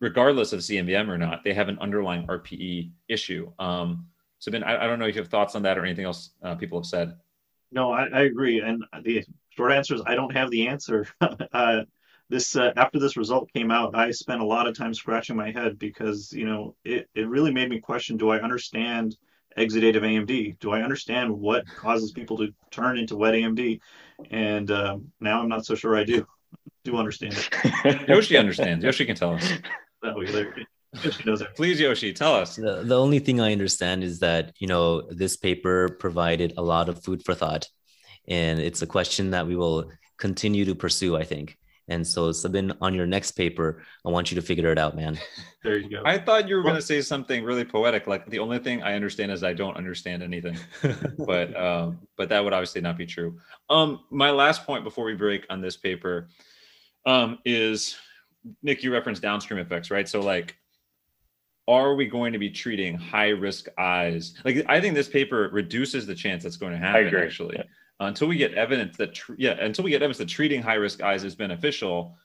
[0.00, 3.50] regardless of CNVM or not, they have an underlying RPE issue.
[3.58, 4.06] Um,
[4.38, 6.30] so, Ben, I, I, don't know if you have thoughts on that or anything else
[6.42, 7.16] uh, people have said.
[7.72, 8.60] No, I, I, agree.
[8.60, 11.06] And the short answer is I don't have the answer.
[11.52, 11.82] uh,
[12.28, 15.52] this uh, after this result came out, I spent a lot of time scratching my
[15.52, 19.16] head because you know it, it really made me question: Do I understand
[19.56, 20.58] exudative AMD?
[20.58, 23.80] Do I understand what causes people to turn into wet AMD?
[24.30, 26.26] And uh, now I'm not so sure I do
[26.84, 27.48] do understand
[27.84, 28.08] it.
[28.08, 28.84] Yoshi understands.
[28.84, 29.52] Yoshi can tell us.
[31.54, 32.56] Please, Yoshi, tell us.
[32.56, 36.88] The, the only thing I understand is that, you know, this paper provided a lot
[36.88, 37.68] of food for thought.
[38.28, 41.56] And it's a question that we will continue to pursue, I think.
[41.88, 45.18] And so, Sabin, on your next paper, I want you to figure it out, man.
[45.62, 46.02] There you go.
[46.04, 48.94] I thought you were going to say something really poetic, like the only thing I
[48.94, 50.58] understand is I don't understand anything.
[51.26, 53.38] but um, but that would obviously not be true.
[53.70, 56.28] Um, my last point before we break on this paper
[57.04, 57.96] um, is
[58.62, 60.08] Nick, you referenced downstream effects, right?
[60.08, 60.56] So like,
[61.68, 64.34] are we going to be treating high risk eyes?
[64.44, 67.14] Like, I think this paper reduces the chance that's going to happen.
[67.14, 67.64] Actually, yeah.
[68.00, 71.02] until we get evidence that, tr- yeah, until we get evidence that treating high risk
[71.02, 72.16] eyes is beneficial,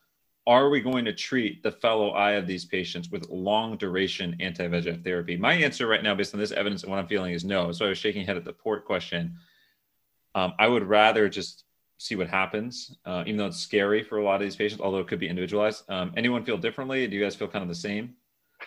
[0.47, 4.67] are we going to treat the fellow eye of these patients with long duration anti
[4.67, 5.37] VEGF therapy?
[5.37, 7.71] My answer right now, based on this evidence and what I'm feeling, is no.
[7.71, 9.37] So I was shaking head at the port question.
[10.33, 11.63] Um, I would rather just
[12.01, 14.97] see what happens, uh, even though it's scary for a lot of these patients, although
[14.97, 15.83] it could be individualized.
[15.87, 17.07] Um, anyone feel differently?
[17.07, 18.15] Do you guys feel kind of the same?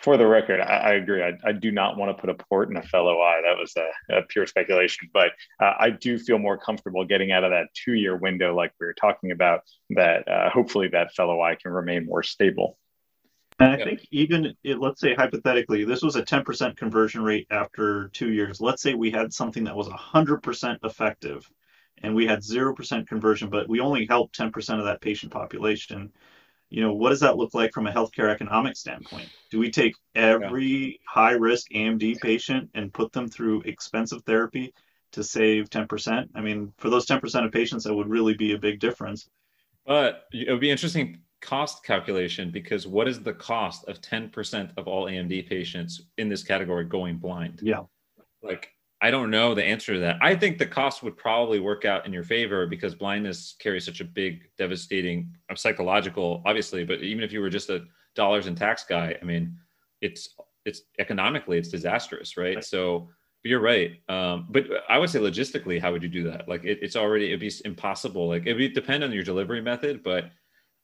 [0.01, 1.21] For the record, I, I agree.
[1.21, 3.41] I, I, do not want to put a port in a fellow eye.
[3.43, 5.31] That was a, a pure speculation, but
[5.61, 8.93] uh, I do feel more comfortable getting out of that two-year window, like we were
[8.93, 9.61] talking about.
[9.91, 12.77] That uh, hopefully that fellow eye can remain more stable.
[13.59, 18.33] And I think even let's say hypothetically, this was a 10% conversion rate after two
[18.33, 18.59] years.
[18.59, 21.49] Let's say we had something that was 100% effective
[22.01, 26.11] and we had 0% conversion, but we only helped 10% of that patient population.
[26.69, 29.29] you know, what does that look like from a healthcare economic standpoint?
[29.51, 34.73] Do we take every high risk AMD patient and put them through expensive therapy
[35.13, 36.27] to save 10%?
[36.35, 39.29] I mean, for those 10% of patients, that would really be a big difference.
[39.85, 44.87] But it would be interesting cost calculation because what is the cost of 10% of
[44.87, 47.59] all AMD patients in this category going blind?
[47.61, 47.81] Yeah.
[48.41, 48.74] Like,
[49.05, 50.17] I don't know the answer to that.
[50.19, 54.01] I think the cost would probably work out in your favor because blindness carries such
[54.01, 56.83] a big, devastating uh, psychological, obviously.
[56.83, 57.83] But even if you were just a
[58.15, 59.55] dollars and tax guy, I mean,
[60.01, 60.29] it's
[60.65, 62.55] it's economically it's disastrous, right?
[62.55, 62.65] right.
[62.65, 63.07] So,
[63.43, 63.91] but you're right.
[64.09, 66.49] Um, but I would say logistically, how would you do that?
[66.49, 68.27] Like, it, it's already it'd be impossible.
[68.27, 70.31] Like, it would depend on your delivery method, but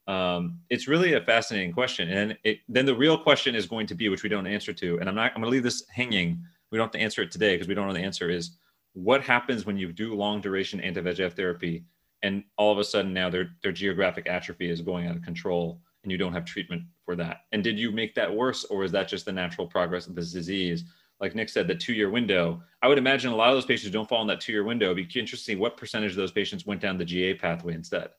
[0.06, 2.08] um, it's really a fascinating question.
[2.12, 5.00] And it, then the real question is going to be, which we don't answer to,
[5.00, 5.32] and I'm not.
[5.34, 7.76] I'm going to leave this hanging we don't have to answer it today because we
[7.76, 8.52] don't know the answer is
[8.94, 11.86] what happens when you do long duration anti-VEGF therapy
[12.24, 15.82] and all of a sudden now their, their geographic atrophy is going out of control
[16.04, 17.42] and you don't have treatment for that.
[17.52, 20.32] And did you make that worse or is that just the natural progress of this
[20.32, 20.84] disease?
[21.20, 22.64] Like Nick said, the two-year window.
[22.82, 24.92] I would imagine a lot of those patients don't fall in that two-year window.
[24.92, 28.10] It'd be interesting what percentage of those patients went down the GA pathway instead.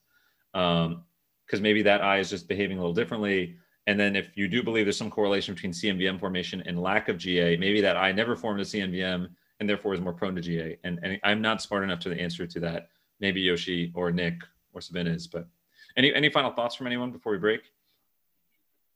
[0.52, 3.56] Because um, maybe that eye is just behaving a little differently.
[3.86, 7.18] And then if you do believe there's some correlation between CNVM formation and lack of
[7.18, 9.28] GA, maybe that eye never formed a CNVM
[9.58, 10.78] and therefore is more prone to GA.
[10.84, 12.88] And, and I'm not smart enough to the answer to that.
[13.20, 14.34] Maybe Yoshi or Nick
[14.72, 15.26] or Sabin is.
[15.26, 15.46] But
[15.96, 17.60] any any final thoughts from anyone before we break?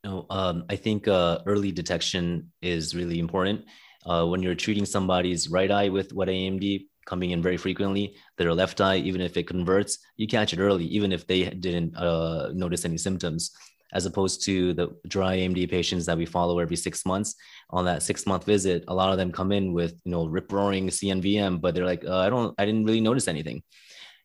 [0.04, 3.64] No, um, I think uh, early detection is really important.
[4.04, 8.54] Uh, when you're treating somebody's right eye with wet AMD coming in very frequently, their
[8.54, 12.50] left eye, even if it converts, you catch it early, even if they didn't uh,
[12.52, 13.50] notice any symptoms
[13.92, 17.34] as opposed to the dry AMD patients that we follow every six months.
[17.70, 20.52] On that six month visit, a lot of them come in with you know rip
[20.52, 23.62] roaring CNVM, but they're like, uh, I don't, I didn't really notice anything.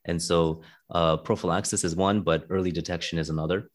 [0.04, 3.70] And so uh, prophylaxis is one, but early detection is another.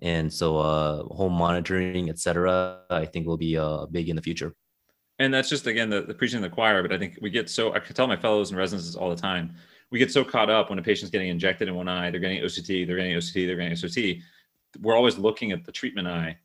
[0.00, 4.22] And so uh, home monitoring, et cetera, I think will be uh, big in the
[4.22, 4.54] future.
[5.18, 6.82] And that's just again the, the preaching of the choir.
[6.82, 9.16] But I think we get so I can tell my fellows and residents all the
[9.16, 9.54] time.
[9.90, 12.42] We get so caught up when a patient's getting injected in one eye, they're getting
[12.42, 14.22] OCT, they're getting OCT, they're getting OCT
[14.80, 16.38] we're always looking at the treatment eye.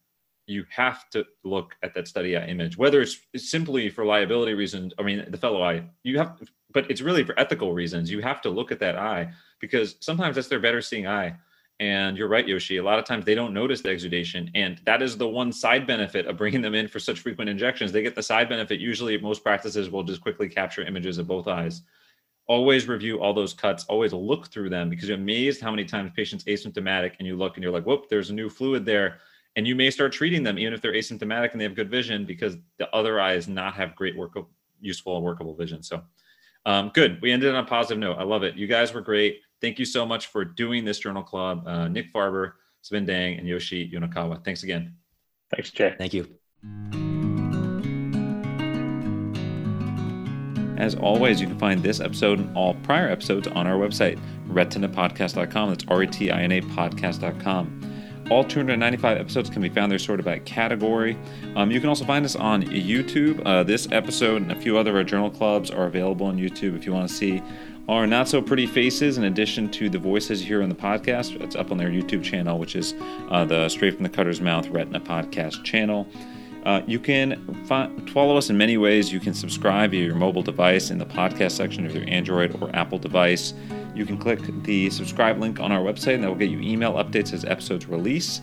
[0.48, 4.94] You have to look at that study eye image whether it's simply for liability reasons
[4.98, 6.40] i mean the fellow eye you have
[6.72, 8.12] but it's really for ethical reasons.
[8.12, 11.36] You have to look at that eye because sometimes that's their better seeing eye.
[11.82, 14.52] And you're right yoshi a lot of times they don't notice the exudation.
[14.54, 17.92] And that is the one side benefit of bringing them in for such frequent injections.
[17.92, 18.80] They get the side benefit.
[18.80, 21.82] Usually most practices will just quickly capture images of both eyes
[22.50, 26.12] always review all those cuts, always look through them because you're amazed how many times
[26.16, 29.20] patients asymptomatic and you look and you're like, whoop, there's a new fluid there.
[29.56, 32.26] And you may start treating them even if they're asymptomatic and they have good vision
[32.26, 34.34] because the other eyes not have great work
[34.82, 35.84] useful and workable vision.
[35.84, 36.02] So
[36.66, 37.22] um, good.
[37.22, 38.18] We ended on a positive note.
[38.18, 38.56] I love it.
[38.56, 39.42] You guys were great.
[39.62, 41.68] Thank you so much for doing this journal club.
[41.68, 44.44] Uh, Nick Farber, Sabin Dang, and Yoshi Yonekawa.
[44.44, 44.96] Thanks again.
[45.52, 45.94] Thanks, Jay.
[45.98, 47.09] Thank you.
[50.80, 54.18] As always, you can find this episode and all prior episodes on our website,
[54.48, 55.70] retinapodcast.com.
[55.70, 57.86] That's R E T I N A podcast.com.
[58.32, 61.18] All 295 episodes can be found there sorted by category.
[61.56, 63.42] Um, you can also find us on YouTube.
[63.44, 66.86] Uh, this episode and a few other our journal clubs are available on YouTube if
[66.86, 67.42] you want to see
[67.90, 71.42] our not so pretty faces in addition to the voices you hear on the podcast.
[71.42, 72.94] It's up on their YouTube channel, which is
[73.32, 76.08] uh, the Straight from the Cutter's Mouth Retina Podcast channel.
[76.66, 77.66] Uh, you can
[78.14, 79.12] follow us in many ways.
[79.12, 82.74] You can subscribe via your mobile device in the podcast section of your Android or
[82.76, 83.54] Apple device.
[83.96, 86.94] You can click the subscribe link on our website, and that will get you email
[86.94, 88.42] updates as episodes release.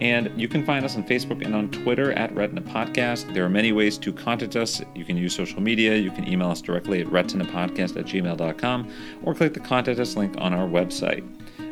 [0.00, 3.32] And you can find us on Facebook and on Twitter at Retina Podcast.
[3.34, 4.80] There are many ways to contact us.
[4.94, 5.96] You can use social media.
[5.96, 8.90] You can email us directly at retinapodcast at gmail.com
[9.22, 11.22] or click the contact us link on our website.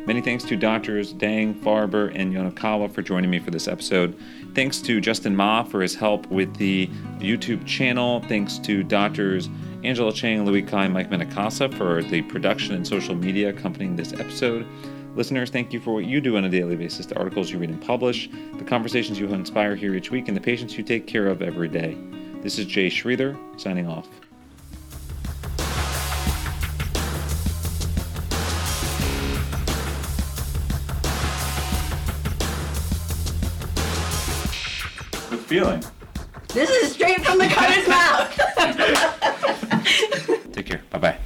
[0.05, 4.17] Many thanks to Doctors Dang, Farber, and Yonekawa for joining me for this episode.
[4.55, 6.87] Thanks to Justin Ma for his help with the
[7.19, 8.21] YouTube channel.
[8.21, 9.49] Thanks to Doctors
[9.83, 14.13] Angela Chang, Louis Cai, and Mike Menacasa for the production and social media accompanying this
[14.13, 14.65] episode.
[15.15, 17.69] Listeners, thank you for what you do on a daily basis, the articles you read
[17.69, 21.27] and publish, the conversations you inspire here each week, and the patients you take care
[21.27, 21.97] of every day.
[22.41, 24.07] This is Jay Sridhar, signing off.
[35.49, 35.83] Feeling?
[36.53, 38.29] This is straight from the cutter's mouth.
[40.53, 40.81] Take care.
[40.91, 41.17] Bye bye.